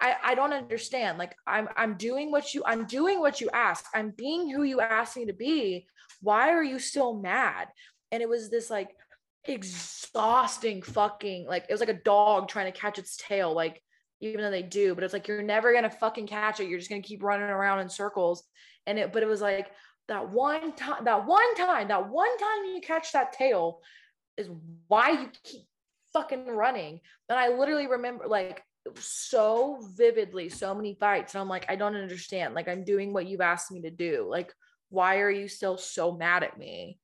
I, 0.00 0.16
I 0.22 0.34
don't 0.34 0.52
understand. 0.52 1.18
Like 1.18 1.36
I'm 1.46 1.68
I'm 1.76 1.94
doing 1.96 2.30
what 2.30 2.54
you 2.54 2.62
I'm 2.64 2.86
doing 2.86 3.20
what 3.20 3.40
you 3.40 3.50
ask. 3.52 3.84
I'm 3.94 4.10
being 4.10 4.50
who 4.50 4.62
you 4.62 4.80
asked 4.80 5.16
me 5.16 5.26
to 5.26 5.32
be. 5.32 5.86
Why 6.22 6.50
are 6.50 6.62
you 6.62 6.78
still 6.78 7.14
mad? 7.14 7.68
And 8.10 8.22
it 8.22 8.28
was 8.28 8.50
this 8.50 8.70
like 8.70 8.90
exhausting 9.44 10.82
fucking 10.82 11.46
like 11.46 11.66
it 11.68 11.72
was 11.72 11.80
like 11.80 11.88
a 11.90 11.94
dog 11.94 12.48
trying 12.48 12.72
to 12.72 12.78
catch 12.78 12.98
its 12.98 13.16
tail. 13.16 13.54
Like 13.54 13.82
even 14.20 14.42
though 14.42 14.50
they 14.50 14.62
do, 14.62 14.94
but 14.94 15.04
it's 15.04 15.12
like 15.12 15.28
you're 15.28 15.42
never 15.42 15.72
gonna 15.72 15.90
fucking 15.90 16.26
catch 16.26 16.60
it. 16.60 16.68
You're 16.68 16.78
just 16.78 16.90
gonna 16.90 17.02
keep 17.02 17.22
running 17.22 17.48
around 17.48 17.80
in 17.80 17.88
circles. 17.88 18.44
And 18.86 18.98
it, 18.98 19.12
but 19.12 19.22
it 19.22 19.26
was 19.26 19.40
like 19.40 19.70
that 20.08 20.30
one 20.30 20.72
time, 20.74 21.04
that 21.04 21.26
one 21.26 21.54
time, 21.54 21.88
that 21.88 22.08
one 22.08 22.36
time 22.38 22.64
you 22.74 22.80
catch 22.80 23.12
that 23.12 23.32
tail 23.32 23.80
is 24.36 24.48
why 24.88 25.10
you 25.10 25.30
keep 25.44 25.66
fucking 26.12 26.46
running. 26.46 27.00
And 27.28 27.38
I 27.38 27.48
literally 27.48 27.86
remember 27.86 28.26
like 28.26 28.62
so 28.96 29.78
vividly, 29.96 30.48
so 30.48 30.74
many 30.74 30.94
fights. 30.94 31.34
And 31.34 31.40
I'm 31.40 31.48
like, 31.48 31.66
I 31.68 31.76
don't 31.76 31.96
understand. 31.96 32.54
Like, 32.54 32.68
I'm 32.68 32.84
doing 32.84 33.12
what 33.12 33.26
you've 33.26 33.40
asked 33.40 33.70
me 33.70 33.82
to 33.82 33.90
do. 33.90 34.26
Like, 34.28 34.52
why 34.88 35.18
are 35.18 35.30
you 35.30 35.48
still 35.48 35.76
so 35.76 36.12
mad 36.12 36.42
at 36.42 36.58
me? 36.58 36.98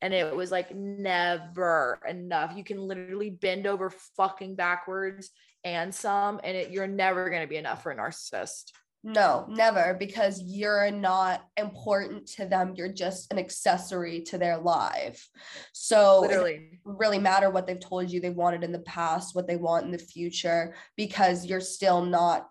And 0.00 0.12
it 0.12 0.34
was 0.34 0.50
like 0.50 0.74
never 0.74 2.00
enough. 2.08 2.56
You 2.56 2.64
can 2.64 2.78
literally 2.78 3.30
bend 3.30 3.66
over 3.66 3.90
fucking 4.16 4.56
backwards 4.56 5.30
and 5.64 5.94
some, 5.94 6.40
and 6.42 6.56
it, 6.56 6.70
you're 6.70 6.86
never 6.86 7.30
going 7.30 7.42
to 7.42 7.48
be 7.48 7.56
enough 7.56 7.82
for 7.82 7.92
a 7.92 7.96
narcissist. 7.96 8.72
No, 9.04 9.46
never, 9.48 9.96
because 9.98 10.40
you're 10.40 10.92
not 10.92 11.42
important 11.56 12.26
to 12.34 12.46
them. 12.46 12.74
You're 12.76 12.92
just 12.92 13.32
an 13.32 13.38
accessory 13.38 14.22
to 14.22 14.38
their 14.38 14.58
life. 14.58 15.28
So 15.72 16.20
Literally. 16.20 16.52
doesn't 16.54 16.80
really 16.84 17.18
matter 17.18 17.50
what 17.50 17.66
they've 17.66 17.80
told 17.80 18.12
you 18.12 18.20
they 18.20 18.30
wanted 18.30 18.62
in 18.62 18.70
the 18.70 18.78
past, 18.80 19.34
what 19.34 19.48
they 19.48 19.56
want 19.56 19.86
in 19.86 19.90
the 19.90 19.98
future, 19.98 20.74
because 20.96 21.44
you're 21.44 21.60
still 21.60 22.04
not, 22.04 22.48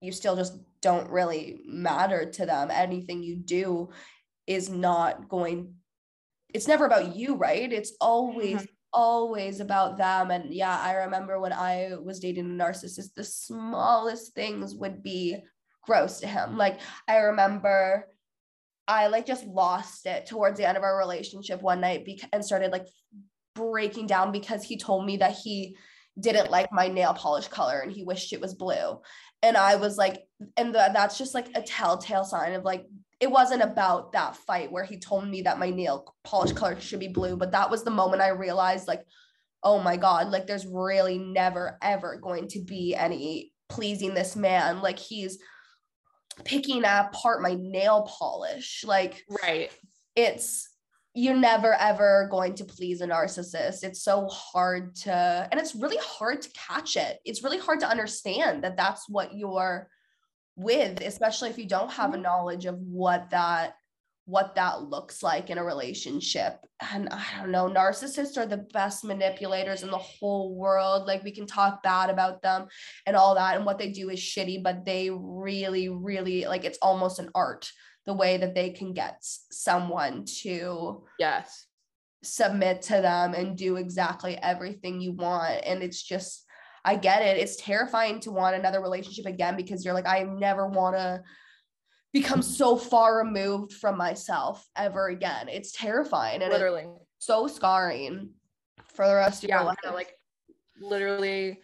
you 0.00 0.10
still 0.10 0.36
just 0.36 0.56
don't 0.80 1.10
really 1.10 1.60
matter 1.66 2.30
to 2.30 2.46
them. 2.46 2.70
Anything 2.70 3.22
you 3.22 3.36
do 3.36 3.90
is 4.46 4.70
not 4.70 5.28
going, 5.28 5.74
it's 6.54 6.66
never 6.66 6.86
about 6.86 7.14
you, 7.14 7.34
right? 7.34 7.70
It's 7.70 7.92
always 8.00 8.62
Mhm. 8.62 8.68
Always 8.92 9.60
about 9.60 9.96
them. 9.96 10.30
And 10.30 10.52
yeah 10.52 10.78
i 10.78 10.94
remember 10.94 11.40
when 11.40 11.52
i 11.52 11.92
was 12.02 12.20
dating 12.20 12.46
a 12.46 12.64
narcissist 12.64 13.14
the 13.14 13.24
smallest 13.24 14.34
things 14.34 14.74
would 14.74 15.02
be 15.02 15.36
gross 15.82 16.20
to 16.20 16.26
him. 16.26 16.56
Like 16.56 16.80
i 17.08 17.16
remember 17.18 18.06
i 18.88 19.06
like 19.06 19.26
just 19.26 19.46
lost 19.46 20.06
it 20.06 20.26
towards 20.26 20.58
the 20.58 20.66
end 20.66 20.76
of 20.76 20.82
our 20.82 20.98
relationship 20.98 21.62
one 21.62 21.80
night 21.80 22.04
bec- 22.04 22.28
and 22.32 22.44
started 22.44 22.72
like 22.72 22.86
breaking 23.54 24.06
down 24.06 24.32
because 24.32 24.62
he 24.62 24.76
told 24.76 25.06
me 25.06 25.18
that 25.18 25.36
he 25.36 25.76
didn't 26.18 26.50
like 26.50 26.72
my 26.72 26.88
nail 26.88 27.14
polish 27.14 27.48
color 27.48 27.80
and 27.80 27.92
he 27.92 28.02
wished 28.02 28.32
it 28.32 28.40
was 28.40 28.54
blue 28.54 29.00
and 29.42 29.56
i 29.56 29.76
was 29.76 29.96
like 29.96 30.26
and 30.56 30.74
the, 30.74 30.90
that's 30.92 31.18
just 31.18 31.34
like 31.34 31.48
a 31.54 31.62
telltale 31.62 32.24
sign 32.24 32.52
of 32.52 32.64
like 32.64 32.86
it 33.20 33.30
wasn't 33.30 33.62
about 33.62 34.12
that 34.12 34.34
fight 34.34 34.72
where 34.72 34.84
he 34.84 34.98
told 34.98 35.28
me 35.28 35.42
that 35.42 35.58
my 35.58 35.70
nail 35.70 36.14
polish 36.24 36.52
color 36.52 36.80
should 36.80 37.00
be 37.00 37.08
blue 37.08 37.36
but 37.36 37.52
that 37.52 37.70
was 37.70 37.84
the 37.84 37.90
moment 37.90 38.22
i 38.22 38.28
realized 38.28 38.88
like 38.88 39.04
oh 39.62 39.80
my 39.80 39.96
god 39.96 40.28
like 40.30 40.46
there's 40.46 40.66
really 40.66 41.18
never 41.18 41.76
ever 41.82 42.16
going 42.16 42.48
to 42.48 42.60
be 42.60 42.94
any 42.94 43.52
pleasing 43.68 44.14
this 44.14 44.34
man 44.36 44.80
like 44.80 44.98
he's 44.98 45.38
picking 46.44 46.82
apart 46.84 47.42
my 47.42 47.54
nail 47.60 48.08
polish 48.08 48.82
like 48.86 49.22
Right. 49.42 49.70
it's 50.16 50.69
you're 51.14 51.36
never 51.36 51.74
ever 51.74 52.28
going 52.30 52.54
to 52.54 52.64
please 52.64 53.00
a 53.00 53.06
narcissist. 53.06 53.82
It's 53.82 54.02
so 54.02 54.28
hard 54.28 54.94
to 54.96 55.48
and 55.50 55.60
it's 55.60 55.74
really 55.74 55.98
hard 56.00 56.42
to 56.42 56.50
catch 56.50 56.96
it. 56.96 57.18
It's 57.24 57.42
really 57.42 57.58
hard 57.58 57.80
to 57.80 57.88
understand 57.88 58.64
that 58.64 58.76
that's 58.76 59.08
what 59.08 59.34
you're 59.34 59.88
with 60.56 61.00
especially 61.00 61.48
if 61.48 61.58
you 61.58 61.66
don't 61.66 61.90
have 61.90 62.10
a 62.10 62.12
mm-hmm. 62.14 62.22
knowledge 62.22 62.66
of 62.66 62.78
what 62.78 63.30
that 63.30 63.74
what 64.26 64.54
that 64.54 64.82
looks 64.82 65.22
like 65.22 65.50
in 65.50 65.58
a 65.58 65.64
relationship. 65.64 66.58
And 66.92 67.08
i 67.08 67.24
don't 67.36 67.50
know 67.50 67.68
narcissists 67.68 68.36
are 68.38 68.46
the 68.46 68.64
best 68.72 69.04
manipulators 69.04 69.82
in 69.82 69.90
the 69.90 69.98
whole 69.98 70.54
world. 70.54 71.08
Like 71.08 71.24
we 71.24 71.32
can 71.32 71.46
talk 71.46 71.82
bad 71.82 72.10
about 72.10 72.40
them 72.40 72.68
and 73.06 73.16
all 73.16 73.34
that 73.34 73.56
and 73.56 73.66
what 73.66 73.78
they 73.78 73.90
do 73.90 74.10
is 74.10 74.20
shitty 74.20 74.62
but 74.62 74.84
they 74.84 75.10
really 75.10 75.88
really 75.88 76.44
like 76.44 76.64
it's 76.64 76.78
almost 76.80 77.18
an 77.18 77.30
art 77.34 77.68
the 78.06 78.14
way 78.14 78.36
that 78.38 78.54
they 78.54 78.70
can 78.70 78.92
get 78.92 79.16
someone 79.20 80.24
to 80.42 81.04
Yes. 81.18 81.66
submit 82.22 82.82
to 82.82 83.00
them 83.00 83.34
and 83.34 83.56
do 83.56 83.76
exactly 83.76 84.36
everything 84.36 85.00
you 85.00 85.12
want. 85.12 85.60
And 85.64 85.82
it's 85.82 86.02
just, 86.02 86.44
I 86.84 86.96
get 86.96 87.22
it. 87.22 87.36
It's 87.36 87.56
terrifying 87.56 88.20
to 88.20 88.30
want 88.30 88.56
another 88.56 88.80
relationship 88.80 89.26
again 89.26 89.56
because 89.56 89.84
you're 89.84 89.94
like, 89.94 90.08
I 90.08 90.22
never 90.22 90.66
want 90.66 90.96
to 90.96 91.22
become 92.12 92.42
so 92.42 92.76
far 92.76 93.18
removed 93.18 93.74
from 93.74 93.96
myself 93.96 94.66
ever 94.76 95.08
again. 95.08 95.48
It's 95.48 95.72
terrifying 95.72 96.36
and 96.42 96.44
it's 96.44 96.52
Literally. 96.52 96.86
so 97.18 97.46
scarring 97.46 98.30
for 98.94 99.06
the 99.06 99.14
rest 99.14 99.44
of 99.44 99.48
yeah 99.50 99.58
your 99.58 99.66
life. 99.66 99.76
like 99.92 100.14
literally 100.80 101.60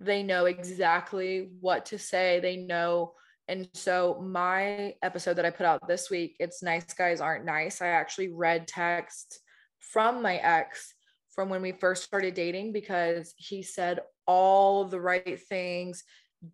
they 0.00 0.22
know 0.22 0.46
exactly 0.46 1.50
what 1.60 1.86
to 1.86 1.98
say 1.98 2.40
they 2.40 2.56
know 2.56 3.12
and 3.48 3.68
so 3.74 4.20
my 4.22 4.94
episode 5.02 5.34
that 5.34 5.44
i 5.44 5.50
put 5.50 5.66
out 5.66 5.86
this 5.86 6.10
week 6.10 6.36
it's 6.38 6.62
nice 6.62 6.92
guys 6.94 7.20
aren't 7.20 7.44
nice 7.44 7.82
i 7.82 7.88
actually 7.88 8.28
read 8.28 8.66
text 8.66 9.40
from 9.78 10.22
my 10.22 10.36
ex 10.36 10.94
from 11.34 11.48
when 11.48 11.62
we 11.62 11.72
first 11.72 12.04
started 12.04 12.34
dating 12.34 12.72
because 12.72 13.34
he 13.36 13.62
said 13.62 14.00
all 14.26 14.84
the 14.84 15.00
right 15.00 15.40
things 15.48 16.04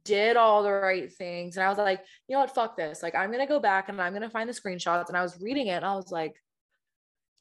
did 0.05 0.37
all 0.37 0.63
the 0.63 0.73
right 0.73 1.13
things 1.13 1.57
and 1.57 1.65
i 1.65 1.69
was 1.69 1.79
like 1.79 2.03
you 2.29 2.35
know 2.35 2.41
what 2.41 2.55
fuck 2.55 2.77
this 2.77 3.03
like 3.03 3.15
i'm 3.15 3.31
gonna 3.31 3.47
go 3.47 3.61
back 3.61 3.89
and 3.89 4.01
i'm 4.01 4.13
gonna 4.13 4.31
find 4.31 4.49
the 4.49 4.55
screenshots 4.55 5.09
and 5.09 5.17
i 5.17 5.23
was 5.23 5.41
reading 5.41 5.67
it 5.67 5.73
and 5.73 5.85
i 5.85 5.95
was 5.95 6.11
like 6.13 6.35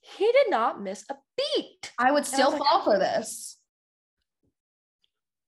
he 0.01 0.25
did 0.31 0.49
not 0.49 0.81
miss 0.81 1.05
a 1.09 1.15
beat 1.37 1.91
I 1.97 2.11
would 2.11 2.25
still 2.25 2.51
like- 2.51 2.59
fall 2.59 2.83
for 2.83 2.97
this. 2.97 3.57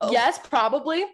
Oh. 0.01 0.11
Yes, 0.11 0.39
probably. 0.39 1.05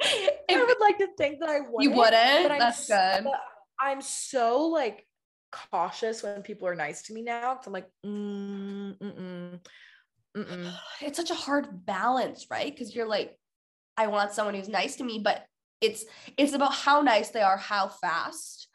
I 0.50 0.64
would 0.64 0.80
like 0.80 0.98
to 0.98 1.08
think 1.16 1.40
that 1.40 1.48
I 1.48 1.60
wouldn't. 1.60 1.82
You 1.82 1.90
wouldn't? 1.90 2.42
but 2.44 2.52
I'm 2.52 2.58
That's 2.58 2.86
so- 2.86 3.20
good. 3.22 3.32
I'm 3.80 4.00
so 4.02 4.62
like 4.66 5.06
cautious 5.52 6.22
when 6.22 6.42
people 6.42 6.68
are 6.68 6.74
nice 6.74 7.02
to 7.02 7.14
me 7.14 7.22
now. 7.22 7.54
Cause 7.54 7.66
I'm 7.66 7.72
like, 7.72 7.88
mm, 8.04 8.98
mm-mm, 8.98 9.60
mm-mm. 10.36 10.72
It's 11.00 11.16
such 11.18 11.30
a 11.30 11.34
hard 11.34 11.86
balance, 11.86 12.46
right? 12.50 12.72
Because 12.72 12.94
you're 12.94 13.06
like, 13.08 13.38
I 13.96 14.08
want 14.08 14.32
someone 14.32 14.54
who's 14.54 14.68
nice 14.68 14.96
to 14.96 15.04
me, 15.04 15.20
but 15.22 15.44
it's 15.80 16.04
it's 16.36 16.54
about 16.54 16.74
how 16.74 17.02
nice 17.02 17.28
they 17.30 17.40
are 17.40 17.56
how 17.56 17.86
fast 17.86 18.66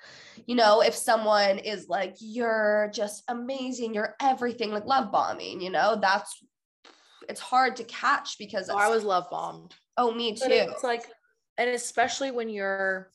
you 0.45 0.55
know 0.55 0.79
if 0.81 0.95
someone 0.95 1.59
is 1.59 1.89
like 1.89 2.15
you're 2.21 2.89
just 2.93 3.23
amazing 3.27 3.93
you're 3.93 4.15
everything 4.21 4.71
like 4.71 4.85
love 4.85 5.11
bombing 5.11 5.59
you 5.59 5.69
know 5.69 5.97
that's 6.01 6.33
it's 7.27 7.41
hard 7.41 7.75
to 7.75 7.83
catch 7.83 8.37
because 8.39 8.69
Oh, 8.69 8.77
I 8.77 8.87
was 8.87 9.03
love 9.03 9.25
bombed. 9.29 9.75
oh 9.97 10.13
me 10.13 10.31
But 10.39 10.47
too 10.47 10.53
it's 10.53 10.81
like, 10.83 11.03
and 11.57 11.69
especially 11.69 12.31
when 12.31 12.49
you're 12.49 13.11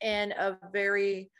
in 0.00 0.32
a 0.32 0.58
very, 0.72 1.30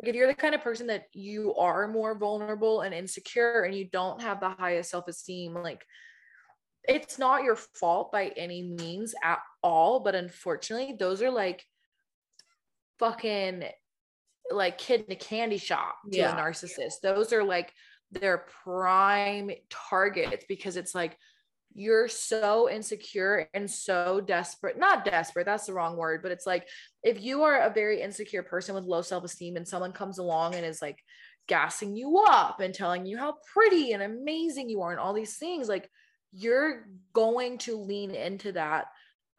like 0.00 0.08
if 0.08 0.14
you're 0.14 0.26
the 0.26 0.34
kind 0.34 0.54
of 0.54 0.62
person 0.62 0.86
that 0.88 1.06
you 1.12 1.54
are 1.54 1.88
more 1.88 2.16
vulnerable 2.16 2.82
and 2.82 2.94
insecure 2.94 3.62
and 3.62 3.74
you 3.74 3.88
don't 3.90 4.20
have 4.22 4.40
the 4.40 4.50
highest 4.50 4.90
self 4.90 5.08
esteem, 5.08 5.54
like 5.54 5.84
it's 6.86 7.18
not 7.18 7.42
your 7.42 7.56
fault 7.56 8.12
by 8.12 8.28
any 8.36 8.62
means 8.62 9.14
at 9.22 9.40
all. 9.62 10.00
But 10.00 10.14
unfortunately, 10.14 10.96
those 10.98 11.22
are 11.22 11.30
like 11.30 11.64
fucking 12.98 13.64
like 14.50 14.78
kid 14.78 15.04
in 15.06 15.12
a 15.12 15.16
candy 15.16 15.56
shop 15.58 15.96
to 16.12 16.18
Yeah. 16.18 16.36
a 16.36 16.40
narcissist. 16.40 17.00
Those 17.02 17.32
are 17.32 17.42
like 17.42 17.72
their 18.10 18.46
prime 18.64 19.50
targets 19.70 20.44
because 20.48 20.76
it's 20.76 20.94
like 20.94 21.16
you're 21.74 22.08
so 22.08 22.70
insecure 22.70 23.48
and 23.52 23.68
so 23.68 24.20
desperate 24.20 24.78
not 24.78 25.04
desperate 25.04 25.44
that's 25.44 25.66
the 25.66 25.72
wrong 25.72 25.96
word 25.96 26.22
but 26.22 26.30
it's 26.30 26.46
like 26.46 26.66
if 27.02 27.20
you 27.20 27.42
are 27.42 27.62
a 27.62 27.72
very 27.72 28.00
insecure 28.00 28.44
person 28.44 28.74
with 28.74 28.84
low 28.84 29.02
self-esteem 29.02 29.56
and 29.56 29.66
someone 29.66 29.92
comes 29.92 30.18
along 30.18 30.54
and 30.54 30.64
is 30.64 30.80
like 30.80 30.98
gassing 31.48 31.96
you 31.96 32.24
up 32.28 32.60
and 32.60 32.72
telling 32.72 33.04
you 33.04 33.18
how 33.18 33.34
pretty 33.52 33.92
and 33.92 34.02
amazing 34.02 34.68
you 34.68 34.80
are 34.82 34.92
and 34.92 35.00
all 35.00 35.12
these 35.12 35.36
things 35.36 35.68
like 35.68 35.90
you're 36.32 36.86
going 37.12 37.58
to 37.58 37.76
lean 37.76 38.14
into 38.14 38.52
that 38.52 38.86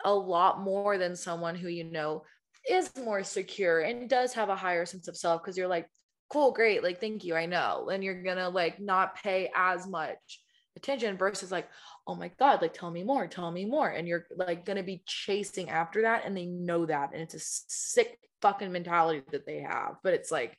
a 0.03 0.13
lot 0.13 0.61
more 0.61 0.97
than 0.97 1.15
someone 1.15 1.55
who 1.55 1.69
you 1.69 1.85
know 1.85 2.23
is 2.69 2.91
more 3.03 3.23
secure 3.23 3.81
and 3.81 4.09
does 4.09 4.33
have 4.33 4.49
a 4.49 4.55
higher 4.55 4.85
sense 4.85 5.07
of 5.07 5.17
self 5.17 5.41
because 5.41 5.57
you're 5.57 5.67
like 5.67 5.87
cool 6.29 6.51
great 6.51 6.83
like 6.83 6.99
thank 6.99 7.23
you 7.23 7.35
i 7.35 7.45
know 7.45 7.89
and 7.91 8.03
you're 8.03 8.23
gonna 8.23 8.49
like 8.49 8.79
not 8.79 9.15
pay 9.15 9.49
as 9.55 9.87
much 9.87 10.41
attention. 10.75 11.17
Versus 11.17 11.51
like 11.51 11.67
oh 12.07 12.15
my 12.15 12.31
god 12.39 12.61
like 12.61 12.73
tell 12.73 12.91
me 12.91 13.03
more 13.03 13.27
tell 13.27 13.51
me 13.51 13.65
more. 13.65 13.89
And 13.89 14.07
you're 14.07 14.25
like 14.35 14.65
gonna 14.65 14.83
be 14.83 15.03
chasing 15.05 15.69
after 15.69 16.03
that 16.03 16.23
and 16.25 16.35
they 16.35 16.45
know 16.45 16.85
that. 16.85 17.11
And 17.13 17.21
it's 17.21 17.35
a 17.35 17.39
sick 17.39 18.19
fucking 18.41 18.71
mentality 18.71 19.23
that 19.31 19.45
they 19.45 19.61
have. 19.61 19.95
But 20.03 20.13
it's 20.13 20.31
like 20.31 20.57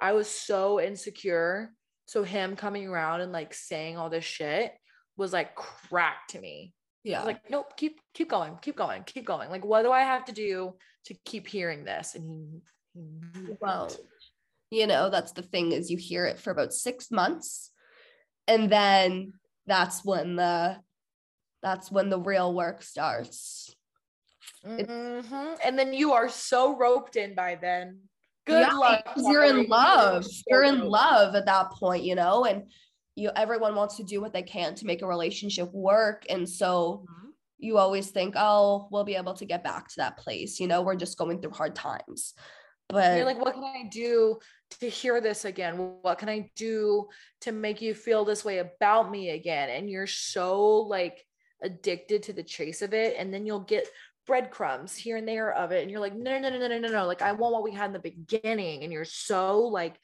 i 0.00 0.12
was 0.12 0.28
so 0.28 0.80
insecure. 0.80 1.72
So 2.06 2.22
him 2.22 2.56
coming 2.56 2.88
around 2.88 3.20
and 3.20 3.32
like 3.32 3.52
saying 3.52 3.98
all 3.98 4.08
this 4.08 4.24
shit 4.24 4.72
was 5.16 5.32
like 5.32 5.54
crack 5.54 6.28
to 6.28 6.40
me 6.40 6.72
yeah. 7.04 7.22
like, 7.22 7.50
nope, 7.50 7.76
keep 7.76 8.00
keep 8.12 8.28
going, 8.28 8.58
keep 8.60 8.76
going, 8.76 9.02
keep 9.04 9.24
going. 9.24 9.50
Like, 9.50 9.64
what 9.64 9.82
do 9.82 9.90
I 9.90 10.00
have 10.00 10.24
to 10.26 10.32
do 10.32 10.74
to 11.06 11.14
keep 11.24 11.46
hearing 11.46 11.84
this? 11.84 12.14
And 12.14 12.60
he, 12.94 13.40
he 13.40 13.56
Well, 13.60 13.90
you 14.70 14.86
know 14.86 15.08
that's 15.08 15.32
the 15.32 15.42
thing 15.42 15.72
is 15.72 15.90
you 15.90 15.96
hear 15.96 16.26
it 16.26 16.38
for 16.38 16.50
about 16.50 16.74
six 16.74 17.10
months 17.10 17.70
and 18.46 18.70
then 18.70 19.32
that's 19.68 20.04
when 20.04 20.34
the 20.36 20.76
that's 21.62 21.90
when 21.90 22.08
the 22.08 22.18
real 22.18 22.52
work 22.54 22.82
starts 22.82 23.74
Mhm. 24.64 25.58
and 25.64 25.78
then 25.78 25.92
you 25.92 26.12
are 26.12 26.28
so 26.28 26.76
roped 26.76 27.16
in 27.16 27.34
by 27.34 27.54
then. 27.54 28.00
Good 28.46 28.60
Yeah, 28.60 28.72
luck. 28.72 29.02
you're 29.16 29.44
in 29.44 29.50
Carly. 29.50 29.66
You 29.66 29.74
are 29.74 30.12
love 30.14 30.26
you're 30.46 30.64
in 30.64 30.80
love 30.80 31.34
at 31.34 31.46
that 31.46 31.70
point 31.72 32.02
you 32.02 32.14
know 32.14 32.44
and 32.44 32.70
you 33.14 33.30
everyone 33.36 33.74
wants 33.74 33.96
to 33.96 34.04
do 34.04 34.20
what 34.20 34.32
they 34.32 34.42
can 34.42 34.74
to 34.76 34.86
make 34.86 35.02
a 35.02 35.06
relationship 35.06 35.70
work 35.72 36.24
and 36.30 36.48
so 36.48 37.04
Mhm. 37.06 37.28
you 37.58 37.76
always 37.78 38.10
think 38.10 38.34
oh 38.36 38.88
we'll 38.90 39.04
be 39.04 39.16
able 39.16 39.34
to 39.34 39.44
get 39.44 39.62
back 39.64 39.88
to 39.88 39.94
that 39.98 40.16
place 40.16 40.58
you 40.60 40.66
know 40.66 40.82
we're 40.82 40.96
just 40.96 41.18
going 41.18 41.40
through 41.40 41.52
hard 41.52 41.74
times 41.74 42.34
but 42.88 43.16
You're 43.16 43.26
like, 43.26 43.38
what 43.38 43.52
can 43.52 43.64
I 43.64 43.86
do 43.90 44.38
to 44.80 44.88
hear 44.88 45.20
this 45.20 45.44
again? 45.44 45.74
What 46.02 46.18
can 46.18 46.28
I 46.28 46.50
do 46.56 47.08
to 47.42 47.52
make 47.52 47.80
you 47.80 47.94
feel 47.94 48.24
this 48.24 48.44
way 48.44 48.58
about 48.58 49.10
me 49.10 49.30
again? 49.30 49.70
And 49.70 49.90
you're 49.90 50.06
so 50.06 50.76
like 50.82 51.24
addicted 51.62 52.24
to 52.24 52.32
the 52.32 52.42
chase 52.42 52.82
of 52.82 52.94
it. 52.94 53.16
And 53.18 53.32
then 53.32 53.46
you'll 53.46 53.60
get 53.60 53.88
breadcrumbs 54.26 54.94
here 54.94 55.16
and 55.16 55.26
there 55.26 55.52
of 55.52 55.72
it. 55.72 55.82
And 55.82 55.90
you're 55.90 56.00
like, 56.00 56.14
no, 56.14 56.38
no, 56.38 56.50
no, 56.50 56.58
no, 56.58 56.68
no, 56.68 56.78
no, 56.78 56.88
no. 56.88 57.06
Like, 57.06 57.22
I 57.22 57.32
want 57.32 57.54
what 57.54 57.64
we 57.64 57.72
had 57.72 57.86
in 57.86 57.92
the 57.92 57.98
beginning. 57.98 58.84
And 58.84 58.92
you're 58.92 59.04
so 59.04 59.60
like 59.60 59.98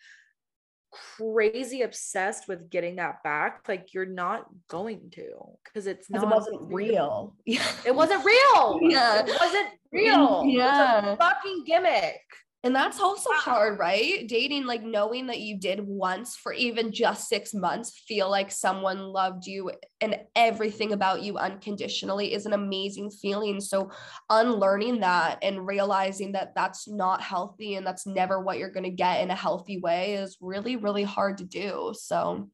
crazy 1.18 1.83
obsessed 1.83 2.49
with 2.49 2.71
getting 2.71 2.97
that 2.97 3.23
back. 3.23 3.68
Like, 3.68 3.92
you're 3.92 4.06
not 4.06 4.47
going 4.68 5.11
to 5.12 5.30
because 5.64 5.87
it's 5.87 6.09
not 6.11 6.23
it 6.23 6.28
wasn't 6.28 6.73
real 6.73 7.35
yeah 7.44 7.66
It 7.85 7.94
wasn't 7.94 8.25
real. 8.25 8.78
Yeah. 8.83 9.21
It 9.26 9.37
wasn't 9.40 9.68
real. 9.93 10.43
It 10.43 10.47
was 10.47 10.54
Yeah. 10.54 11.12
a 11.12 11.17
fucking 11.17 11.65
gimmick. 11.67 12.21
And 12.65 12.75
that's 12.75 12.99
also 12.99 13.29
hard, 13.35 13.79
right? 13.79 14.27
Dating, 14.27 14.65
like 14.65 14.83
knowing 14.83 15.27
that 15.27 15.41
you 15.41 15.59
did 15.59 15.87
once 15.87 16.35
for 16.35 16.55
even 16.55 16.93
just 16.93 17.29
six 17.29 17.53
months 17.53 18.03
feel 18.09 18.31
like 18.31 18.50
someone 18.50 19.00
loved 19.00 19.47
you 19.47 19.71
and 20.00 20.17
everything 20.35 20.95
about 20.95 21.23
you 21.23 21.37
unconditionally 21.37 22.33
is 22.33 22.47
an 22.47 22.55
amazing 22.55 23.11
feeling. 23.11 23.61
So, 23.61 23.91
unlearning 24.31 25.00
that 25.00 25.41
and 25.43 25.67
realizing 25.67 26.33
that 26.33 26.55
that's 26.55 26.89
not 26.89 27.21
healthy 27.21 27.75
and 27.75 27.87
that's 27.87 28.07
never 28.07 28.41
what 28.41 28.57
you're 28.57 28.73
going 28.73 28.85
to 28.85 28.91
get 28.91 29.21
in 29.21 29.31
a 29.31 29.37
healthy 29.37 29.79
way 29.79 30.15
is 30.15 30.39
really, 30.41 30.77
really 30.77 31.05
hard 31.05 31.37
to 31.39 31.45
do. 31.45 31.93
So, 31.95 32.49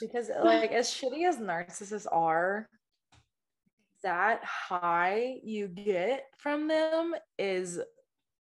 because 0.00 0.32
like 0.42 0.72
as 0.72 0.88
shitty 0.88 1.28
as 1.28 1.36
narcissists 1.36 2.06
are 2.10 2.68
that 4.02 4.44
high 4.44 5.36
you 5.44 5.68
get 5.68 6.24
from 6.38 6.66
them 6.66 7.14
is 7.38 7.78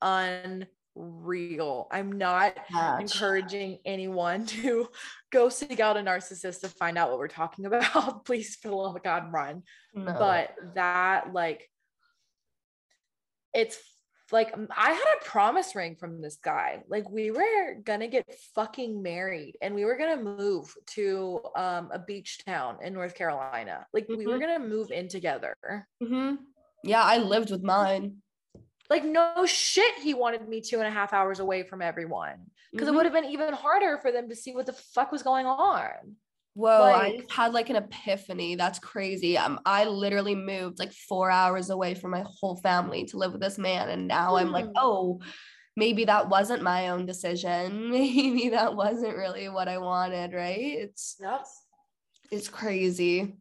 unreal 0.02 1.88
i'm 1.90 2.12
not 2.12 2.56
encouraging 3.00 3.78
anyone 3.84 4.46
to 4.56 4.88
go 5.30 5.48
seek 5.48 5.80
out 5.80 5.96
a 5.96 6.00
narcissist 6.00 6.60
to 6.60 6.68
find 6.68 6.96
out 6.98 7.10
what 7.10 7.18
we're 7.18 7.28
talking 7.28 7.66
about 7.66 8.24
please 8.24 8.56
for 8.56 8.68
the 8.68 8.74
love 8.74 8.96
of 8.96 9.02
god 9.02 9.32
run 9.32 9.62
No. 9.94 10.14
but 10.18 10.54
that 10.74 11.32
like 11.32 11.70
it's 13.54 13.78
like 14.32 14.52
I 14.76 14.90
had 14.90 15.04
a 15.20 15.24
promise 15.24 15.76
ring 15.76 15.94
from 15.94 16.20
this 16.20 16.36
guy. 16.36 16.82
Like 16.88 17.08
we 17.08 17.30
were 17.30 17.76
gonna 17.84 18.08
get 18.08 18.26
fucking 18.56 19.00
married 19.00 19.56
and 19.62 19.72
we 19.72 19.84
were 19.84 19.96
gonna 19.96 20.20
move 20.20 20.74
to 20.94 21.40
um 21.54 21.90
a 21.92 21.98
beach 22.00 22.44
town 22.44 22.78
in 22.82 22.92
North 22.92 23.14
Carolina. 23.14 23.86
Like 23.94 24.06
we 24.08 24.26
were 24.26 24.36
Mhm. 24.36 24.40
gonna 24.40 24.58
move 24.58 24.90
in 24.90 25.06
together. 25.08 25.56
Mhm. 26.02 26.38
yeah, 26.82 27.02
I 27.02 27.18
lived 27.18 27.50
with 27.52 27.62
mine. 27.62 28.20
Like 28.90 29.04
no 29.04 29.46
shit, 29.46 29.94
he 29.96 30.14
wanted 30.14 30.48
me 30.48 30.60
two 30.60 30.78
and 30.78 30.86
a 30.86 30.90
half 30.90 31.12
hours 31.12 31.40
away 31.40 31.62
from 31.62 31.82
everyone 31.82 32.46
because 32.72 32.88
Mhm. 32.88 32.92
it 32.92 32.94
would 32.96 33.06
have 33.06 33.12
been 33.14 33.24
even 33.26 33.52
harder 33.54 33.98
for 33.98 34.12
them 34.12 34.28
to 34.28 34.36
see 34.36 34.54
what 34.54 34.66
the 34.66 34.72
fuck 34.72 35.10
was 35.12 35.22
going 35.22 35.46
on. 35.46 36.16
Whoa, 36.54 36.70
I 36.70 36.92
Like- 36.92 37.16
just 37.18 37.32
had 37.32 37.52
like 37.52 37.68
an 37.68 37.76
epiphany. 37.76 38.54
That's 38.54 38.78
crazy. 38.78 39.36
Um, 39.36 39.60
I 39.66 39.84
literally 39.84 40.34
moved 40.34 40.78
like 40.78 40.92
four 40.92 41.30
hours 41.30 41.68
away 41.70 41.94
from 41.94 42.12
my 42.12 42.24
whole 42.26 42.56
family 42.56 43.04
to 43.06 43.18
live 43.18 43.32
with 43.32 43.42
this 43.42 43.58
man. 43.58 43.90
And 43.90 44.08
now 44.08 44.36
I'm 44.36 44.52
like, 44.52 44.64
Hmm. 44.64 44.72
oh, 44.76 45.20
maybe 45.76 46.06
that 46.06 46.30
wasn't 46.30 46.62
my 46.62 46.88
own 46.88 47.04
decision. 47.04 47.90
Maybe 47.90 48.48
that 48.50 48.74
wasn't 48.74 49.16
really 49.16 49.50
what 49.50 49.68
I 49.68 49.76
wanted, 49.76 50.32
right? 50.32 50.58
It's 50.58 51.16
Yep. 51.20 51.44
it's 52.30 52.48
crazy. 52.48 53.36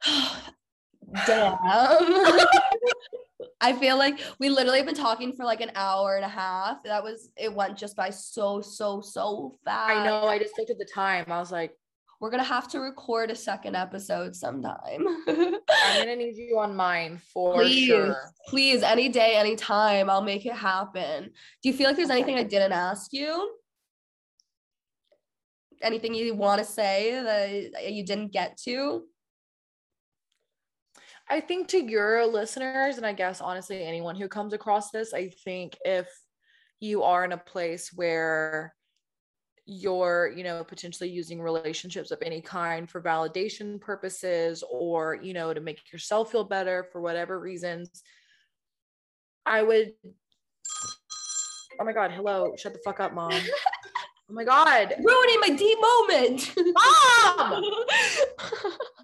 Damn. 1.26 1.56
I 3.60 3.72
feel 3.72 3.96
like 3.98 4.20
we 4.38 4.48
literally 4.48 4.78
have 4.78 4.86
been 4.86 4.94
talking 4.94 5.32
for 5.32 5.44
like 5.44 5.60
an 5.60 5.70
hour 5.74 6.16
and 6.16 6.24
a 6.24 6.28
half. 6.28 6.82
That 6.84 7.02
was 7.02 7.30
it 7.36 7.52
went 7.52 7.76
just 7.76 7.96
by 7.96 8.10
so, 8.10 8.60
so, 8.60 9.00
so 9.00 9.58
fast. 9.64 9.90
I 9.90 10.04
know. 10.04 10.26
I 10.26 10.38
just 10.38 10.58
looked 10.58 10.70
at 10.70 10.78
the 10.78 10.88
time. 10.92 11.24
I 11.28 11.38
was 11.38 11.52
like, 11.52 11.72
We're 12.20 12.30
gonna 12.30 12.44
have 12.44 12.68
to 12.68 12.80
record 12.80 13.30
a 13.30 13.36
second 13.36 13.76
episode 13.76 14.34
sometime. 14.34 15.06
I'm 15.26 15.26
gonna 15.98 16.16
need 16.16 16.36
you 16.36 16.58
on 16.58 16.74
mine 16.74 17.20
for 17.32 17.54
Please, 17.54 17.86
sure. 17.86 18.16
please, 18.48 18.82
any 18.82 19.08
day, 19.08 19.36
any 19.36 19.56
time, 19.56 20.08
I'll 20.10 20.22
make 20.22 20.46
it 20.46 20.54
happen. 20.54 21.30
Do 21.62 21.68
you 21.68 21.74
feel 21.74 21.86
like 21.86 21.96
there's 21.96 22.10
anything 22.10 22.36
I 22.36 22.42
didn't 22.44 22.72
ask 22.72 23.12
you? 23.12 23.50
Anything 25.82 26.14
you 26.14 26.34
want 26.34 26.60
to 26.60 26.64
say 26.64 27.20
that 27.22 27.92
you 27.92 28.04
didn't 28.06 28.32
get 28.32 28.56
to? 28.64 29.02
I 31.28 31.40
think 31.40 31.68
to 31.68 31.82
your 31.82 32.26
listeners, 32.26 32.96
and 32.96 33.06
I 33.06 33.12
guess 33.12 33.40
honestly, 33.40 33.82
anyone 33.82 34.14
who 34.14 34.28
comes 34.28 34.52
across 34.52 34.90
this, 34.90 35.14
I 35.14 35.30
think 35.44 35.76
if 35.84 36.06
you 36.80 37.02
are 37.02 37.24
in 37.24 37.32
a 37.32 37.38
place 37.38 37.90
where 37.94 38.74
you're, 39.66 40.30
you 40.36 40.44
know, 40.44 40.62
potentially 40.62 41.08
using 41.08 41.40
relationships 41.40 42.10
of 42.10 42.18
any 42.20 42.42
kind 42.42 42.88
for 42.90 43.00
validation 43.00 43.80
purposes 43.80 44.62
or, 44.70 45.14
you 45.22 45.32
know, 45.32 45.54
to 45.54 45.60
make 45.60 45.90
yourself 45.92 46.30
feel 46.30 46.44
better 46.44 46.86
for 46.92 47.00
whatever 47.00 47.40
reasons, 47.40 48.02
I 49.46 49.62
would. 49.62 49.94
Oh 51.80 51.84
my 51.84 51.92
God. 51.92 52.10
Hello. 52.12 52.54
Shut 52.56 52.74
the 52.74 52.80
fuck 52.84 53.00
up, 53.00 53.14
mom. 53.14 53.32
Oh 54.30 54.32
my 54.32 54.44
God. 54.44 54.94
Ruining 55.02 55.40
my 55.40 55.50
D 55.50 55.76
moment. 55.78 56.54
Mom! 56.56 57.62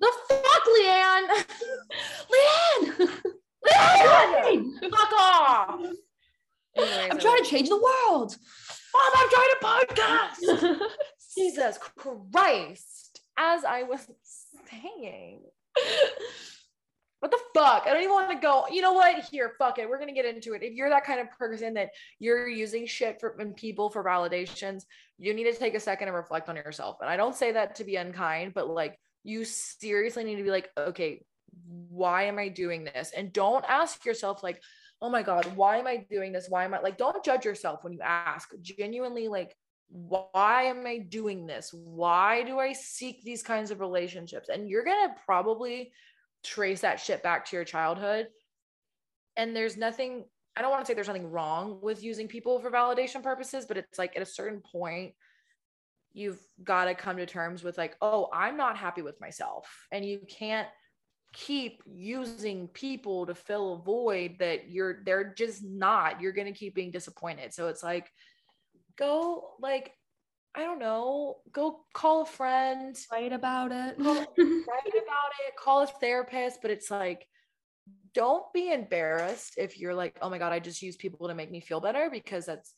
The 0.01 0.13
fuck, 0.29 0.63
Leanne? 0.79 1.29
Leanne! 3.67 4.81
to 7.43 7.51
change 7.51 7.69
the 7.69 7.77
world. 7.77 8.37
Mom, 8.93 9.13
I'm 9.17 9.29
trying 9.31 9.49
to 9.49 9.97
podcast. 9.97 10.81
Jesus 11.37 11.79
Christ. 11.79 13.21
As 13.39 13.65
I 13.65 13.85
was 13.85 14.07
saying. 14.71 15.41
What 17.21 17.31
the 17.31 17.39
fuck? 17.55 17.85
I 17.87 17.93
don't 17.93 18.03
even 18.03 18.15
want 18.15 18.31
to 18.31 18.39
go. 18.39 18.65
You 18.71 18.83
know 18.83 18.93
what? 18.93 19.25
Here, 19.25 19.53
fuck 19.59 19.79
it. 19.79 19.89
We're 19.89 19.99
gonna 19.99 20.15
get 20.15 20.25
into 20.25 20.55
it. 20.55 20.63
If 20.63 20.75
you're 20.75 20.89
that 20.91 21.05
kind 21.05 21.21
of 21.21 21.31
person 21.31 21.75
that 21.75 21.91
you're 22.19 22.49
using 22.49 22.87
shit 22.87 23.21
for 23.21 23.37
and 23.39 23.55
people 23.55 23.91
for 23.91 24.03
validations, 24.03 24.85
you 25.19 25.33
need 25.35 25.45
to 25.45 25.53
take 25.53 25.75
a 25.75 25.81
second 25.81 26.09
and 26.09 26.17
reflect 26.17 26.49
on 26.49 26.57
yourself. 26.57 26.97
And 27.01 27.09
I 27.11 27.17
don't 27.17 27.35
say 27.35 27.53
that 27.53 27.77
to 27.77 27.85
be 27.85 27.97
unkind, 27.97 28.55
but 28.55 28.69
like 28.69 28.99
you 29.23 29.45
seriously 29.45 30.25
need 30.25 30.37
to 30.37 30.43
be 30.43 30.51
like, 30.51 30.71
okay, 30.79 31.23
why 31.67 32.25
am 32.25 32.39
I 32.39 32.49
doing 32.49 32.85
this? 32.85 33.13
And 33.17 33.33
don't 33.33 33.65
ask 33.69 34.05
yourself 34.05 34.43
like, 34.43 34.63
oh 35.03 35.11
my 35.11 35.23
god, 35.23 35.47
why 35.57 35.79
am 35.79 35.87
I 35.87 36.05
doing 36.11 36.33
this? 36.33 36.47
Why 36.49 36.65
am 36.65 36.75
I 36.75 36.81
like? 36.81 36.99
Don't 36.99 37.25
judge 37.25 37.45
yourself 37.45 37.85
when 37.85 37.93
you 37.93 38.01
ask. 38.03 38.51
Genuinely, 38.61 39.29
like, 39.29 39.57
why 39.89 40.65
am 40.65 40.87
I 40.87 40.99
doing 40.99 41.47
this? 41.47 41.73
Why 41.73 42.43
do 42.43 42.59
I 42.59 42.73
seek 42.73 43.25
these 43.25 43.43
kinds 43.43 43.71
of 43.71 43.81
relationships? 43.81 44.49
And 44.49 44.69
you're 44.69 44.85
gonna 44.85 45.15
probably 45.25 45.93
trace 46.45 46.83
that 46.83 47.01
shit 47.01 47.23
back 47.23 47.47
to 47.47 47.57
your 47.57 47.65
childhood. 47.65 48.29
And 49.37 49.55
there's 49.57 49.77
nothing, 49.77 50.25
I 50.57 50.63
don't 50.63 50.71
want 50.71 50.85
to 50.85 50.87
say 50.87 50.95
there's 50.95 51.09
nothing 51.09 51.31
wrong 51.31 51.81
with 51.83 52.03
using 52.03 52.29
people 52.29 52.61
for 52.61 52.71
validation 52.71 53.23
purposes, 53.23 53.65
but 53.67 53.77
it's 53.77 53.99
like 53.99 54.17
at 54.17 54.23
a 54.23 54.27
certain 54.27 54.61
point, 54.61 55.15
you've 56.13 56.41
got 56.65 56.87
to 56.87 56.95
come 56.95 57.17
to 57.17 57.27
terms 57.27 57.63
with 57.63 57.79
like, 57.79 57.97
oh, 58.01 58.29
I'm 58.33 58.57
not 58.57 58.77
happy 58.77 59.03
with 59.03 59.21
myself. 59.21 59.87
And 59.93 60.05
you 60.05 60.21
can't 60.29 60.69
keep 61.33 61.83
using 61.87 62.67
people 62.69 63.25
to 63.27 63.35
fill 63.35 63.75
a 63.75 63.79
void 63.79 64.37
that 64.39 64.69
you're 64.69 65.03
they're 65.05 65.33
just 65.33 65.63
not 65.65 66.21
you're 66.21 66.33
going 66.33 66.53
to 66.53 66.59
keep 66.59 66.75
being 66.75 66.91
disappointed 66.91 67.53
so 67.55 67.69
it's 67.69 67.83
like 67.83 68.11
go 68.97 69.51
like 69.61 69.93
I 70.55 70.65
don't 70.65 70.81
know, 70.81 71.37
go 71.53 71.85
call 71.95 72.23
a 72.23 72.27
friend, 72.27 72.97
Write 73.13 73.33
about 73.33 73.71
it. 73.71 73.97
call, 73.99 74.15
write 74.17 74.27
about 74.39 75.31
it, 75.47 75.57
call 75.57 75.83
a 75.83 75.87
therapist, 75.87 76.61
but 76.61 76.73
it's 76.73 76.91
like, 76.91 77.27
don't 78.15 78.53
be 78.53 78.73
embarrassed 78.73 79.55
if 79.57 79.79
you're 79.79 79.95
like, 79.95 80.17
oh 80.21 80.29
my 80.29 80.39
God, 80.39 80.53
I 80.53 80.59
just 80.59 80.83
use 80.83 80.97
people 80.97 81.29
to 81.29 81.35
make 81.35 81.53
me 81.53 81.61
feel 81.61 81.81
better 81.81 82.11
because 82.11 82.47
that's 82.47 82.75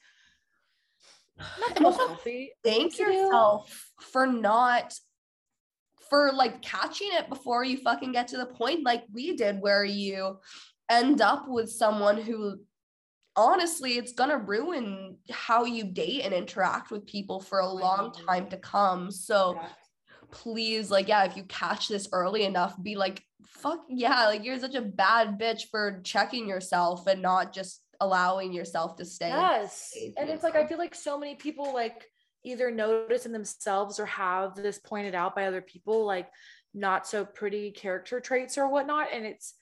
not 1.38 1.74
the 1.74 1.80
most 1.80 1.96
healthy. 1.96 2.52
Thank 2.62 2.96
to 2.96 3.04
do. 3.06 3.10
yourself 3.10 3.90
for 4.00 4.26
not 4.26 4.94
for 6.12 6.30
like 6.30 6.60
catching 6.60 7.08
it 7.12 7.26
before 7.30 7.64
you 7.64 7.78
fucking 7.78 8.12
get 8.12 8.28
to 8.28 8.36
the 8.36 8.44
point 8.44 8.84
like 8.84 9.02
we 9.14 9.34
did 9.34 9.58
where 9.62 9.82
you 9.82 10.38
end 10.90 11.22
up 11.22 11.48
with 11.48 11.72
someone 11.72 12.20
who 12.20 12.56
honestly 13.34 13.92
it's 13.92 14.12
gonna 14.12 14.36
ruin 14.36 15.16
how 15.30 15.64
you 15.64 15.84
date 15.84 16.20
and 16.20 16.34
interact 16.34 16.90
with 16.90 17.06
people 17.06 17.40
for 17.40 17.60
a 17.60 17.66
long 17.66 18.10
mm-hmm. 18.10 18.26
time 18.26 18.46
to 18.50 18.58
come. 18.58 19.10
So 19.10 19.58
please 20.30 20.90
like 20.90 21.08
yeah 21.08 21.24
if 21.24 21.34
you 21.34 21.44
catch 21.44 21.88
this 21.88 22.08
early 22.12 22.44
enough 22.44 22.74
be 22.82 22.94
like 22.94 23.22
fuck 23.44 23.80
yeah 23.88 24.26
like 24.26 24.44
you're 24.44 24.58
such 24.58 24.74
a 24.74 24.82
bad 24.82 25.38
bitch 25.38 25.64
for 25.70 26.00
checking 26.04 26.46
yourself 26.46 27.06
and 27.06 27.22
not 27.22 27.54
just 27.54 27.82
allowing 28.02 28.52
yourself 28.52 28.96
to 28.96 29.04
stay 29.04 29.28
Yes. 29.28 29.94
And 30.18 30.28
it's 30.28 30.42
like, 30.42 30.56
I 30.56 30.66
feel 30.66 30.78
like 30.78 30.94
so 30.94 31.18
many 31.18 31.36
people 31.36 31.72
like 31.72 32.10
either 32.44 32.70
notice 32.70 33.26
in 33.26 33.32
themselves 33.32 34.00
or 34.00 34.06
have 34.06 34.54
this 34.54 34.78
pointed 34.78 35.14
out 35.14 35.34
by 35.34 35.46
other 35.46 35.60
people, 35.60 36.04
like 36.04 36.28
not 36.74 37.06
so 37.06 37.24
pretty 37.24 37.70
character 37.70 38.20
traits 38.20 38.58
or 38.58 38.68
whatnot. 38.68 39.08
And 39.12 39.24
it's 39.24 39.54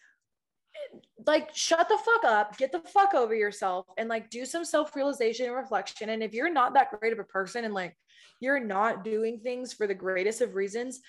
like, 1.27 1.55
shut 1.55 1.89
the 1.89 1.99
fuck 1.99 2.25
up, 2.25 2.57
get 2.57 2.73
the 2.73 2.81
fuck 2.81 3.15
over 3.15 3.35
yourself, 3.35 3.87
and 3.99 4.09
like 4.09 4.31
do 4.31 4.45
some 4.45 4.65
self 4.65 4.95
realization 4.97 5.47
and 5.47 5.55
reflection. 5.55 6.11
And 6.11 6.23
if 6.23 6.33
you're 6.33 6.53
not 6.53 6.75
that 6.75 6.99
great 6.99 7.13
of 7.13 7.19
a 7.19 7.25
person 7.25 7.65
and 7.65 7.75
like 7.75 7.97
you're 8.41 8.65
not 8.65 9.05
doing 9.05 9.41
things 9.41 9.73
for 9.73 9.87
the 9.87 9.95
greatest 9.95 10.41
of 10.41 10.55
reasons, 10.55 11.01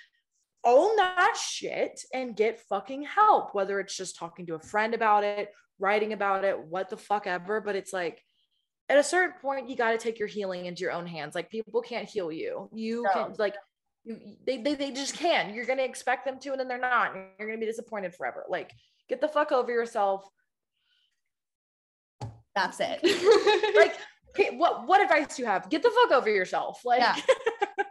own 0.64 0.96
that 0.98 1.38
shit 1.38 2.02
and 2.14 2.36
get 2.36 2.60
fucking 2.68 3.04
help, 3.04 3.56
whether 3.56 3.80
it's 3.80 3.96
just 3.96 4.18
talking 4.18 4.46
to 4.48 4.56
a 4.56 4.60
friend 4.60 4.94
about 4.94 5.24
it, 5.24 5.52
writing 5.80 6.14
about 6.14 6.44
it, 6.44 6.60
what 6.60 6.90
the 6.90 6.98
fuck 6.98 7.26
ever. 7.26 7.62
But 7.62 7.76
it's 7.76 7.94
like, 7.94 8.22
at 8.92 8.98
a 8.98 9.04
certain 9.04 9.34
point, 9.42 9.70
you 9.70 9.78
got 9.78 9.92
to 9.92 9.98
take 9.98 10.20
your 10.20 10.28
healing 10.28 10.66
into 10.66 10.82
your 10.82 10.92
own 10.92 11.08
hands. 11.08 11.34
Like, 11.34 11.50
people 11.50 11.82
can't 11.82 12.10
heal 12.10 12.30
you. 12.32 12.70
You 12.74 13.04
No. 13.04 13.10
can, 13.14 13.34
like, 13.40 13.56
you, 14.04 14.20
they, 14.46 14.58
they, 14.58 14.76
they 14.76 14.92
just 14.92 15.16
can. 15.18 15.54
You're 15.54 15.66
going 15.66 15.78
to 15.78 15.86
expect 15.86 16.26
them 16.26 16.38
to, 16.40 16.52
and 16.52 16.60
then 16.60 16.68
they're 16.68 16.78
not. 16.78 17.16
and 17.16 17.26
You're 17.40 17.48
going 17.48 17.60
to 17.60 17.66
be 17.66 17.72
disappointed 17.72 18.14
forever. 18.14 18.44
Like, 18.50 18.72
get 19.08 19.22
the 19.22 19.30
fuck 19.30 19.52
over 19.54 19.72
yourself. 19.72 20.28
that's 22.54 22.80
it 22.82 23.00
Like, 23.76 23.96
okay, 24.32 24.58
what, 24.58 24.86
what 24.88 25.02
advice 25.02 25.36
do 25.38 25.44
you 25.44 25.48
have? 25.48 25.70
Get 25.70 25.84
the 25.84 25.92
fuck 26.04 26.12
over 26.12 26.30
yourself. 26.30 26.82
Like, 26.84 27.00
Yeah. 27.00 27.16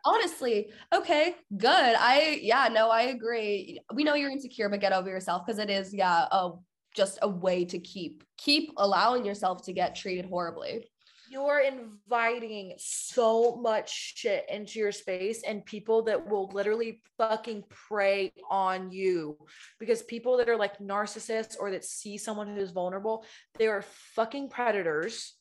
honestly 0.07 0.71
okay 0.95 1.35
good 1.59 1.95
i 1.99 2.39
yeah 2.43 2.69
no 2.73 2.89
i 2.89 3.03
agree 3.03 3.79
we 3.93 4.03
know 4.03 4.15
you're 4.15 4.31
insecure 4.31 4.69
but 4.71 4.81
get 4.81 4.93
over 4.95 5.11
yourself 5.11 5.45
because 5.45 5.59
it 5.59 5.69
is 5.69 5.93
yeah 5.93 6.27
a 6.33 6.53
just 6.95 7.19
a 7.23 7.29
way 7.29 7.65
to 7.65 7.79
keep 7.79 8.25
keep 8.37 8.73
allowing 8.77 9.25
yourself 9.25 9.65
to 9.65 9.73
get 9.73 9.95
treated 9.95 10.27
horribly. 10.27 10.89
You're 11.31 11.61
inviting 11.61 12.75
so 12.79 13.55
much 13.55 14.17
shit 14.17 14.47
into 14.51 14.81
your 14.81 14.91
space 14.91 15.45
and 15.47 15.65
people 15.65 16.03
that 16.03 16.29
will 16.29 16.49
literally 16.49 17.03
fucking 17.19 17.63
prey 17.69 18.33
on 18.51 18.91
you 18.91 19.39
because 19.79 20.03
people 20.03 20.37
that 20.39 20.49
are 20.49 20.57
like 20.57 20.79
narcissists 20.81 21.55
or 21.61 21.71
that 21.71 21.85
see 21.85 22.19
someone 22.19 22.57
who's 22.57 22.73
vulnerable 22.73 23.25
they 23.59 23.69
are 23.69 23.83
fucking 24.17 24.49
predators 24.49 25.35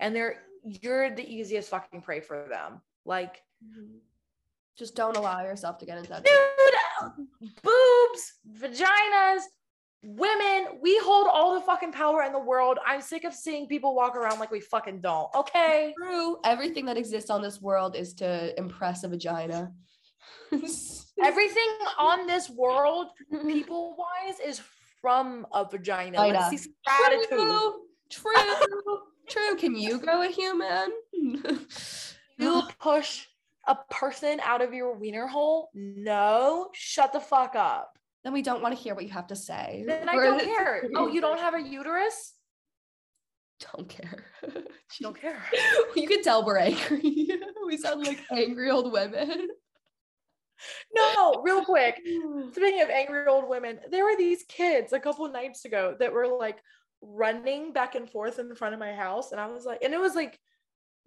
and 0.00 0.14
they're 0.14 0.42
you're 0.64 1.14
the 1.14 1.26
easiest 1.26 1.70
fucking 1.70 2.02
prey 2.02 2.20
for 2.20 2.46
them. 2.50 2.80
Like 3.04 3.40
just 4.76 4.96
don't 4.96 5.16
allow 5.16 5.42
yourself 5.42 5.78
to 5.78 5.86
get 5.86 5.98
into 5.98 6.10
that. 6.10 6.24
Dude 6.24 6.34
boobs 7.62 8.32
vaginas 8.60 9.42
women 10.02 10.78
we 10.80 10.98
hold 11.02 11.26
all 11.32 11.54
the 11.54 11.60
fucking 11.60 11.92
power 11.92 12.22
in 12.22 12.32
the 12.32 12.38
world. 12.38 12.78
I'm 12.86 13.02
sick 13.02 13.24
of 13.24 13.34
seeing 13.34 13.66
people 13.66 13.94
walk 13.94 14.16
around 14.16 14.38
like 14.38 14.50
we 14.50 14.60
fucking 14.60 15.00
don't 15.00 15.28
okay? 15.34 15.94
True. 15.96 16.38
Everything 16.44 16.84
that 16.86 16.96
exists 16.96 17.30
on 17.30 17.42
this 17.42 17.60
world 17.60 17.96
is 17.96 18.14
to 18.14 18.58
impress 18.58 19.04
a 19.04 19.08
vagina. 19.08 19.72
Everything 21.22 21.70
on 21.98 22.26
this 22.26 22.48
world 22.48 23.08
people 23.42 23.96
wise 23.98 24.38
is 24.44 24.62
from 25.00 25.46
a 25.52 25.64
vagina. 25.64 26.18
Let's 26.18 26.50
see 26.50 26.56
some 26.58 26.72
gratitude. 26.84 27.38
True. 27.38 27.74
True. 28.10 28.98
True. 29.28 29.56
Can 29.56 29.76
you 29.76 29.98
grow 29.98 30.22
a 30.22 30.28
human? 30.28 30.90
You 32.38 32.62
push 32.80 33.26
a 33.66 33.76
person 33.90 34.40
out 34.42 34.62
of 34.62 34.72
your 34.72 34.96
wiener 34.96 35.26
hole? 35.26 35.68
No. 35.74 36.70
Shut 36.72 37.12
the 37.12 37.20
fuck 37.20 37.54
up 37.54 37.97
then 38.24 38.32
we 38.32 38.42
don't 38.42 38.62
want 38.62 38.76
to 38.76 38.82
hear 38.82 38.94
what 38.94 39.04
you 39.04 39.10
have 39.10 39.28
to 39.28 39.36
say. 39.36 39.84
Then 39.86 40.08
i 40.08 40.14
don't 40.14 40.40
care. 40.40 40.88
Oh 40.96 41.08
you 41.08 41.20
don't 41.20 41.40
have 41.40 41.54
a 41.54 41.62
uterus? 41.62 42.34
Don't 43.74 43.88
care. 43.88 44.24
Don't 45.00 45.20
care. 45.20 45.42
You 45.96 46.08
can 46.08 46.22
tell 46.22 46.46
we're 46.46 46.58
angry. 46.58 47.28
We 47.66 47.76
sound 47.76 48.06
like 48.06 48.20
angry 48.32 48.70
old 48.70 48.92
women. 48.92 49.48
No 50.94 51.42
real 51.42 51.64
quick. 51.64 51.96
Speaking 52.52 52.82
of 52.82 52.88
angry 52.88 53.26
old 53.26 53.48
women 53.48 53.80
there 53.90 54.04
were 54.04 54.16
these 54.16 54.44
kids 54.48 54.92
a 54.92 55.00
couple 55.00 55.28
nights 55.28 55.64
ago 55.64 55.96
that 55.98 56.12
were 56.12 56.26
like 56.26 56.58
running 57.02 57.72
back 57.72 57.94
and 57.94 58.08
forth 58.10 58.38
in 58.38 58.54
front 58.54 58.74
of 58.74 58.80
my 58.80 58.92
house 58.92 59.30
and 59.30 59.40
i 59.40 59.46
was 59.46 59.64
like 59.64 59.80
and 59.82 59.94
it 59.94 60.00
was 60.00 60.16
like 60.16 60.38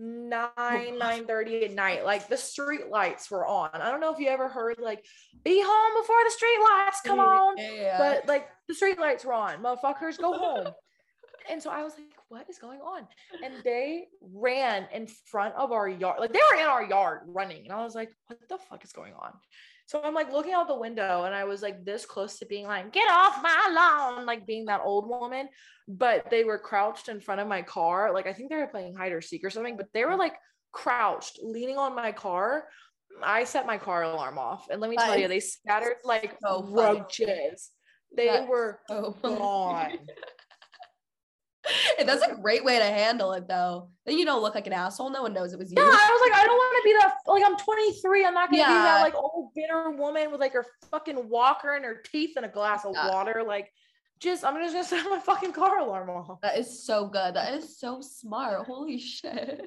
9 0.02 0.98
9 0.98 1.26
30 1.26 1.66
at 1.66 1.72
night 1.74 2.04
like 2.06 2.28
the 2.28 2.38
street 2.38 2.88
lights 2.90 3.30
were 3.30 3.46
on. 3.46 3.70
I 3.74 3.92
don't 3.92 4.02
know 4.02 4.12
if 4.12 4.20
you 4.20 4.28
ever 4.30 4.50
heard 4.50 4.78
like 4.82 5.06
be 5.44 5.62
home 5.64 6.02
before 6.02 6.16
the 6.26 6.32
street 6.32 6.60
lights 6.64 7.02
come 7.06 7.20
on 7.20 7.56
Yeah. 7.58 7.98
but 7.98 8.28
like 8.28 8.48
the 8.68 8.74
street 8.74 9.00
lights 9.00 9.24
were 9.24 9.34
on. 9.34 9.62
Motherfuckers 9.62 10.18
go 10.18 10.34
home. 10.34 10.68
And 11.50 11.62
so 11.62 11.72
i 11.72 11.84
was 11.84 11.94
like 11.98 12.06
what 12.30 12.48
is 12.50 12.60
going 12.60 12.80
on? 12.82 13.08
And 13.44 13.56
they 13.64 14.06
ran 14.22 14.88
in 14.94 15.08
front 15.26 15.56
of 15.56 15.72
our 15.72 15.90
yard 15.90 16.20
like 16.20 16.32
they 16.32 16.40
were 16.52 16.62
in 16.62 16.68
our 16.68 16.84
yard 16.86 17.22
running 17.26 17.64
and 17.64 17.74
i 17.74 17.84
was 17.84 17.96
like 17.96 18.12
what 18.28 18.38
the 18.48 18.60
fuck 18.70 18.86
is 18.86 18.92
going 18.94 19.14
on 19.14 19.34
so 19.92 20.02
i'm 20.06 20.14
like 20.14 20.32
looking 20.32 20.54
out 20.54 20.70
the 20.70 20.76
window 20.76 21.26
and 21.26 21.36
i 21.36 21.44
was 21.44 21.62
like 21.62 21.84
this 21.84 22.06
close 22.06 22.40
to 22.40 22.46
being 22.46 22.66
like 22.66 22.94
get 22.94 23.10
off 23.12 23.44
my 23.44 23.70
lawn 23.74 24.26
like 24.26 24.48
being 24.48 24.66
that 24.66 24.80
old 24.84 25.10
woman. 25.10 25.50
But 25.90 26.30
they 26.30 26.46
were 26.46 26.58
crouched 26.58 27.10
in 27.10 27.20
front 27.20 27.42
of 27.42 27.48
my 27.48 27.62
car. 27.62 28.14
Like 28.14 28.26
i 28.26 28.32
think 28.32 28.50
they 28.50 28.56
were 28.56 28.68
playing 28.68 28.96
hide 28.96 29.12
or 29.12 29.20
seek 29.20 29.44
or 29.44 29.50
something 29.50 29.76
but 29.76 29.88
they 29.94 30.06
were 30.06 30.16
like 30.16 30.36
crouched 30.72 31.40
leaning 31.44 31.78
on 31.78 31.94
my 31.94 32.14
car. 32.14 32.68
I 33.22 33.44
set 33.44 33.66
my 33.68 33.78
car 33.78 34.04
alarm 34.04 34.38
off 34.38 34.70
and 34.70 34.80
let 34.80 34.90
me 34.90 34.96
tell 34.96 35.18
you 35.18 35.28
they 35.28 35.42
scattered 35.42 35.98
like 36.06 36.38
so 36.42 36.64
roaches. 36.70 37.72
They 38.16 38.28
That's 38.28 38.50
were 38.50 38.80
Oh. 38.90 39.12
gone 39.22 39.98
That's 42.06 42.24
a 42.24 42.36
great 42.36 42.64
way 42.64 42.78
to 42.80 42.86
handle 42.86 43.34
it 43.34 43.48
though. 43.48 43.90
Then 44.06 44.18
you 44.18 44.26
don't 44.26 44.42
look 44.42 44.56
like 44.56 44.68
an 44.68 44.74
asshole. 44.74 45.10
No 45.10 45.22
one 45.22 45.34
knows 45.34 45.54
it 45.54 45.60
was 45.60 45.72
you. 45.72 45.76
Yeah, 45.78 45.84
I 45.86 46.10
was 46.12 46.30
like, 46.32 46.40
I 46.40 46.46
don't 46.46 46.58
want 46.58 46.84
to 46.84 46.90
be 46.90 46.94
that. 47.00 47.14
Like, 47.28 47.44
I'm 47.46 47.58
23. 47.58 48.26
I'm 48.26 48.34
not 48.34 48.50
gonna 48.52 48.64
be 48.64 48.68
that 48.68 49.02
like 49.02 49.16
old 49.16 49.54
bitter 49.56 49.92
woman 49.92 50.32
with 50.32 50.40
like 50.40 50.54
her 50.54 50.66
fucking 50.90 51.30
walker 51.30 51.74
and 51.76 51.86
her 51.86 52.02
teeth 52.12 52.34
and 52.38 52.46
a 52.46 52.50
glass 52.50 52.86
of 52.86 52.94
Yeah. 52.96 53.10
water. 53.10 53.44
Like, 53.46 53.72
just 54.20 54.44
I'm 54.44 54.56
just 54.62 54.74
gonna 54.74 54.84
set 54.84 55.10
my 55.10 55.20
fucking 55.20 55.52
car 55.54 55.80
alarm 55.80 56.10
off. 56.10 56.42
That 56.42 56.58
is 56.58 56.84
so 56.86 57.08
good. 57.08 57.36
That 57.36 57.54
is 57.54 57.80
so 57.80 58.02
smart. 58.02 58.66
Holy 58.66 59.00
shit. 59.00 59.62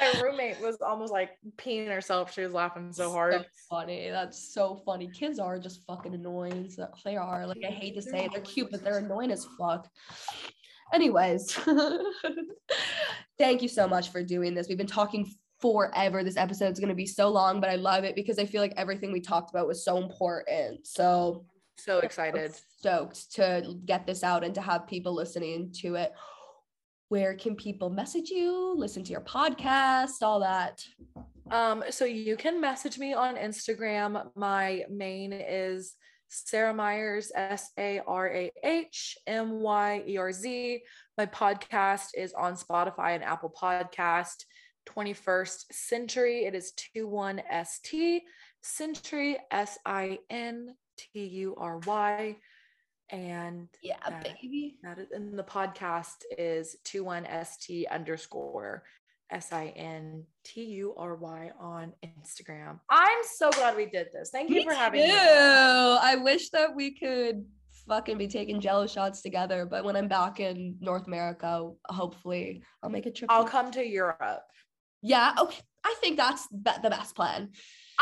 My 0.00 0.20
roommate 0.22 0.58
was 0.60 0.78
almost 0.80 1.12
like 1.12 1.30
peeing 1.58 1.86
herself. 1.86 2.32
She 2.32 2.40
was 2.40 2.52
laughing 2.52 2.92
so 2.92 3.12
hard. 3.12 3.44
funny. 3.68 4.08
That's 4.10 4.52
so 4.52 4.82
funny. 4.86 5.08
Kids 5.08 5.38
are 5.38 5.58
just 5.58 5.84
fucking 5.86 6.14
annoying. 6.14 6.70
So 6.70 6.88
they 7.04 7.16
are. 7.16 7.46
Like 7.46 7.62
I 7.64 7.70
hate 7.70 7.94
to 7.96 8.02
say 8.02 8.24
it, 8.24 8.32
they're 8.32 8.40
cute, 8.40 8.70
but 8.70 8.82
they're 8.82 8.98
annoying 8.98 9.30
as 9.30 9.46
fuck. 9.58 9.86
Anyways, 10.92 11.52
thank 13.38 13.62
you 13.62 13.68
so 13.68 13.88
much 13.88 14.10
for 14.10 14.22
doing 14.22 14.54
this. 14.54 14.68
We've 14.68 14.78
been 14.78 14.86
talking 14.86 15.30
forever. 15.60 16.22
This 16.22 16.36
episode 16.36 16.72
is 16.72 16.78
going 16.78 16.88
to 16.90 16.94
be 16.94 17.06
so 17.06 17.28
long, 17.28 17.60
but 17.60 17.70
I 17.70 17.76
love 17.76 18.04
it 18.04 18.14
because 18.14 18.38
I 18.38 18.46
feel 18.46 18.60
like 18.60 18.74
everything 18.76 19.12
we 19.12 19.20
talked 19.20 19.50
about 19.50 19.66
was 19.66 19.84
so 19.84 19.96
important. 19.96 20.86
So 20.86 21.46
So 21.76 22.00
excited. 22.00 22.54
stoked 22.78 23.32
to 23.34 23.76
get 23.86 24.06
this 24.06 24.22
out 24.22 24.44
and 24.44 24.54
to 24.54 24.60
have 24.60 24.86
people 24.86 25.14
listening 25.14 25.72
to 25.80 25.94
it. 25.94 26.12
Where 27.08 27.34
can 27.34 27.56
people 27.56 27.90
message 27.90 28.30
you, 28.30 28.74
listen 28.76 29.04
to 29.04 29.12
your 29.12 29.20
podcast, 29.20 30.22
all 30.22 30.40
that? 30.40 30.84
Um, 31.50 31.84
so 31.90 32.04
you 32.04 32.36
can 32.36 32.60
message 32.60 32.98
me 32.98 33.12
on 33.12 33.36
Instagram. 33.36 34.30
My 34.34 34.84
main 34.90 35.32
is 35.32 35.94
Sarah 36.32 36.72
Myers, 36.72 37.30
S 37.34 37.70
A 37.78 38.00
R 38.06 38.28
A 38.28 38.50
H 38.64 39.18
M 39.26 39.60
Y 39.60 40.02
E 40.06 40.16
R 40.16 40.32
Z. 40.32 40.80
My 41.18 41.26
podcast 41.26 42.08
is 42.16 42.32
on 42.32 42.54
Spotify 42.54 43.14
and 43.14 43.22
Apple 43.24 43.52
Podcast. 43.60 44.44
21st 44.88 45.66
Sintury. 45.72 46.46
It 46.48 46.54
is 46.56 46.72
21ST 46.96 48.20
Sintury 48.64 49.36
S 49.50 49.78
I 49.86 50.18
N 50.30 50.74
T 50.96 51.20
U 51.24 51.54
R 51.56 51.78
Y. 51.86 52.36
And 53.10 53.68
Yeah, 53.82 53.98
that- 54.08 54.24
baby. 54.24 54.78
that 54.82 54.98
is, 54.98 55.10
and 55.12 55.38
the 55.38 55.44
podcast 55.44 56.24
is 56.36 56.76
21ST 56.84 57.86
underscore 57.90 58.82
S 59.32 59.52
I 59.52 59.72
N 59.76 60.24
T 60.44 60.62
U 60.64 60.94
R 60.96 61.16
Y 61.16 61.50
on 61.58 61.92
Instagram. 62.04 62.78
I'm 62.90 63.24
so 63.36 63.50
glad 63.50 63.76
we 63.76 63.86
did 63.86 64.08
this. 64.12 64.30
Thank 64.30 64.50
you 64.50 64.56
Me 64.56 64.64
for 64.64 64.74
having 64.74 65.00
too. 65.02 65.08
me. 65.08 65.12
I 65.12 66.16
wish 66.22 66.50
that 66.50 66.74
we 66.74 66.94
could 66.94 67.44
fucking 67.88 68.18
be 68.18 68.28
taking 68.28 68.60
jello 68.60 68.86
shots 68.86 69.22
together, 69.22 69.66
but 69.66 69.84
when 69.84 69.96
I'm 69.96 70.08
back 70.08 70.38
in 70.38 70.76
North 70.80 71.06
America, 71.06 71.70
hopefully 71.86 72.62
I'll 72.82 72.90
make 72.90 73.06
a 73.06 73.10
trip. 73.10 73.30
I'll 73.30 73.44
come 73.44 73.70
to 73.72 73.84
Europe. 73.84 74.44
Yeah, 75.02 75.34
okay. 75.38 75.60
I 75.84 75.94
think 76.00 76.16
that's 76.16 76.46
the 76.48 76.90
best 76.90 77.16
plan. 77.16 77.50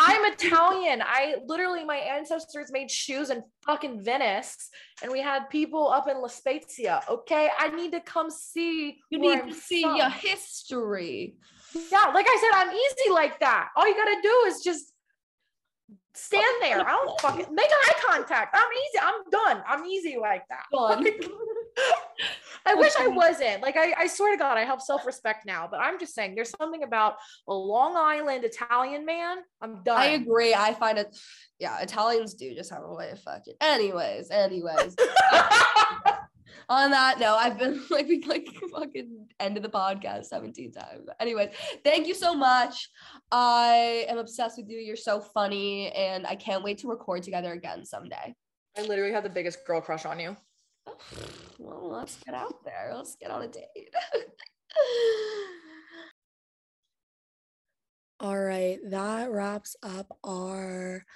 I'm 0.03 0.33
Italian. 0.33 1.03
I 1.05 1.37
literally, 1.47 1.85
my 1.85 1.97
ancestors 1.97 2.73
made 2.73 2.91
shoes 2.91 3.29
in 3.31 3.43
fucking 3.67 4.03
Venice, 4.03 4.71
and 5.03 5.13
we 5.13 5.21
had 5.21 5.51
people 5.51 5.89
up 5.89 6.09
in 6.09 6.21
La 6.21 6.29
Spezia. 6.29 7.03
Okay, 7.09 7.51
I 7.59 7.69
need 7.69 7.93
to 7.93 8.01
come 8.01 8.31
see. 8.31 8.99
You 9.11 9.19
need 9.19 9.41
I'm 9.41 9.49
to 9.49 9.55
see 9.55 9.83
from. 9.83 9.97
your 9.97 10.09
history. 10.09 11.37
Yeah, 11.75 12.07
like 12.15 12.27
I 12.29 12.39
said, 12.41 12.59
I'm 12.59 12.75
easy 12.75 13.11
like 13.13 13.39
that. 13.41 13.69
All 13.77 13.87
you 13.87 13.95
gotta 13.95 14.21
do 14.23 14.45
is 14.47 14.63
just 14.63 14.93
stand 16.15 16.57
there. 16.61 16.81
I 16.81 16.91
don't 16.91 17.21
fucking 17.21 17.55
make 17.55 17.69
eye 17.71 17.93
contact. 18.07 18.57
I'm 18.57 18.73
easy. 18.73 18.99
I'm 19.03 19.31
done. 19.31 19.63
I'm 19.69 19.85
easy 19.85 20.17
like 20.21 20.45
that. 20.49 20.65
Done. 20.73 21.07
Like, 22.67 22.77
I 22.77 22.79
wish 22.79 22.93
I 22.99 23.09
wasn't. 23.09 23.63
Like 23.63 23.77
I, 23.77 23.95
I 23.97 24.07
swear 24.07 24.33
to 24.33 24.39
God, 24.39 24.59
I 24.59 24.65
have 24.65 24.81
self-respect 24.81 25.47
now. 25.47 25.69
But 25.71 25.81
I'm 25.81 25.99
just 25.99 26.15
saying, 26.15 26.35
there's 26.35 26.53
something 26.59 26.83
about 26.83 27.17
a 27.49 27.55
Long 27.55 27.97
Island 27.97 28.45
Italian 28.45 29.05
man. 29.05 29.39
I'm 29.61 29.83
done. 29.83 30.01
I 30.01 30.07
agree. 30.07 30.55
I 30.55 30.75
find 30.75 30.99
it, 30.99 31.17
yeah, 31.59 31.81
Italians 31.81 32.35
do 32.35 32.55
just 32.55 32.73
have 32.73 32.83
a 32.85 32.95
way 32.95 33.11
of 33.11 33.21
fucking. 33.21 33.55
Anyways, 33.61 34.31
anyways. 34.31 34.97
On 36.69 36.93
that 36.93 37.19
note, 37.19 37.37
I've 37.37 37.59
been 37.59 37.83
like, 37.91 38.07
we 38.07 38.23
like 38.29 38.49
fucking 38.73 39.27
ended 39.41 39.65
the 39.65 39.69
podcast 39.69 40.27
17 40.27 40.71
times. 40.73 41.09
Anyways, 41.19 41.49
thank 41.83 42.07
you 42.07 42.15
so 42.15 42.33
much. 42.33 42.89
I 43.33 44.07
am 44.09 44.19
obsessed 44.19 44.57
with 44.57 44.69
you. 44.69 44.79
You're 44.79 44.95
so 44.95 45.21
funny, 45.21 45.91
and 45.91 46.27
I 46.27 46.37
can't 46.37 46.63
wait 46.63 46.79
to 46.79 46.89
record 46.89 47.25
together 47.25 47.53
again 47.53 47.85
someday. 47.85 48.35
I 48.79 48.83
literally 48.83 49.13
have 49.13 49.25
the 49.25 49.31
biggest 49.31 49.67
girl 49.67 49.81
crush 49.81 50.05
on 50.05 50.21
you. 50.21 50.37
Well, 51.59 51.91
let's 51.91 52.17
get 52.25 52.35
out 52.35 52.65
there. 52.65 52.93
Let's 52.95 53.17
get 53.17 53.31
on 53.31 53.43
a 53.43 53.49
date. 53.49 53.95
All 58.21 58.39
right, 58.39 58.79
that 58.91 59.31
wraps 59.31 59.77
up 59.83 60.19
our 60.23 61.07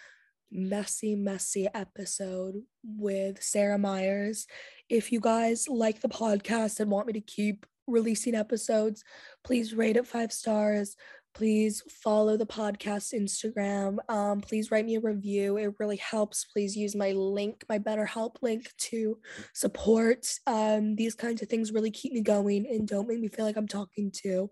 messy, 0.50 1.14
messy 1.14 1.68
episode 1.74 2.54
with 2.82 3.42
Sarah 3.42 3.78
Myers. 3.78 4.46
If 4.88 5.12
you 5.12 5.20
guys 5.20 5.68
like 5.68 6.00
the 6.00 6.08
podcast 6.08 6.80
and 6.80 6.90
want 6.90 7.06
me 7.06 7.12
to 7.14 7.20
keep 7.20 7.66
releasing 7.86 8.34
episodes, 8.34 9.04
please 9.42 9.74
rate 9.74 9.96
it 9.96 10.06
five 10.06 10.32
stars. 10.32 10.96
Please 11.34 11.82
follow 11.90 12.36
the 12.36 12.46
podcast 12.46 13.12
Instagram. 13.12 13.96
Um, 14.08 14.40
please 14.40 14.70
write 14.70 14.86
me 14.86 14.94
a 14.94 15.00
review. 15.00 15.56
It 15.56 15.74
really 15.80 15.96
helps. 15.96 16.44
Please 16.44 16.76
use 16.76 16.94
my 16.94 17.10
link, 17.10 17.64
my 17.68 17.78
BetterHelp 17.78 18.36
link 18.40 18.70
to 18.78 19.18
support. 19.52 20.26
Um, 20.46 20.94
these 20.94 21.16
kinds 21.16 21.42
of 21.42 21.48
things 21.48 21.72
really 21.72 21.90
keep 21.90 22.12
me 22.12 22.20
going 22.20 22.66
and 22.66 22.86
don't 22.86 23.08
make 23.08 23.18
me 23.18 23.28
feel 23.28 23.44
like 23.44 23.56
I'm 23.56 23.66
talking 23.66 24.12
to 24.22 24.50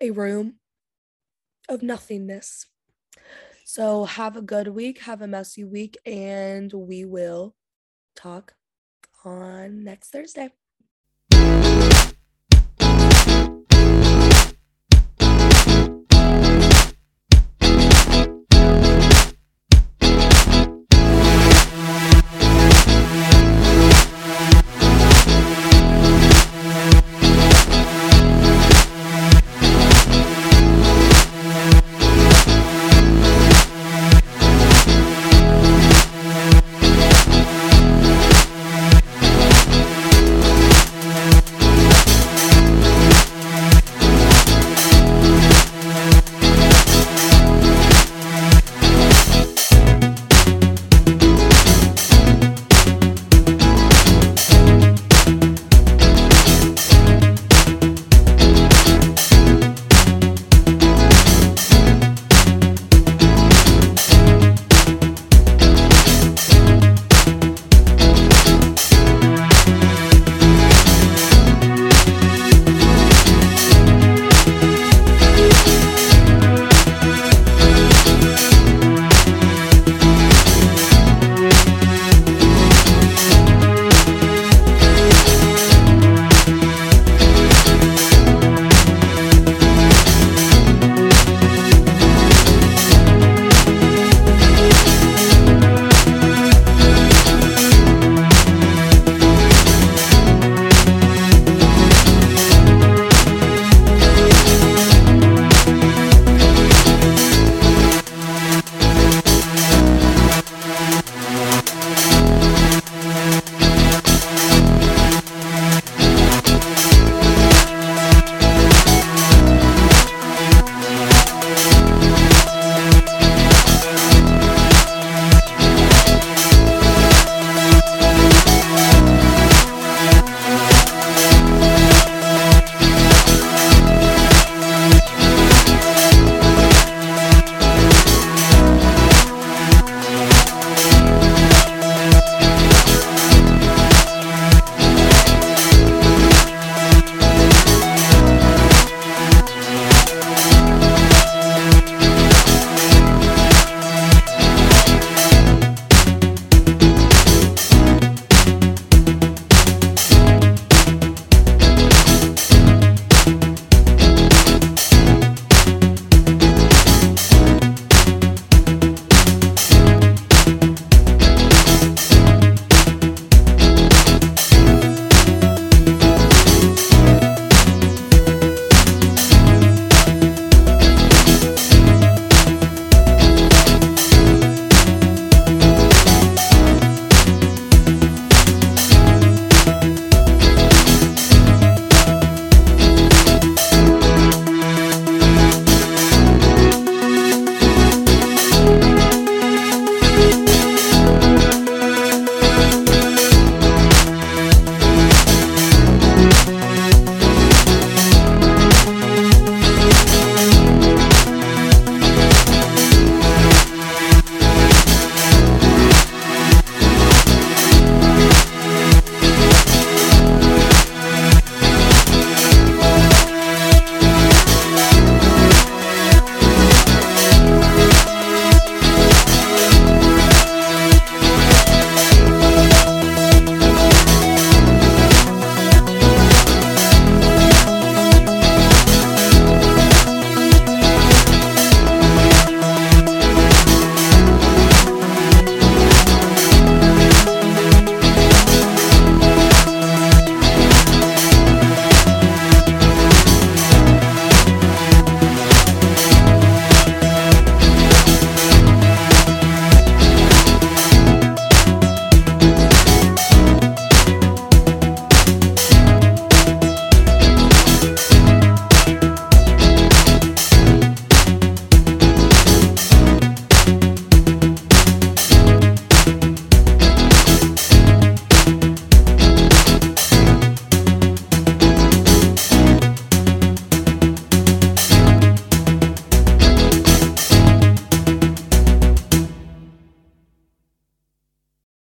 a 0.00 0.10
room 0.10 0.60
of 1.68 1.82
nothingness. 1.82 2.66
So 3.64 4.04
have 4.04 4.36
a 4.36 4.42
good 4.42 4.68
week, 4.68 5.00
have 5.00 5.22
a 5.22 5.26
messy 5.26 5.64
week, 5.64 5.96
and 6.06 6.72
we 6.72 7.04
will 7.04 7.56
talk 8.14 8.54
on 9.24 9.82
next 9.82 10.10
Thursday. 10.10 10.50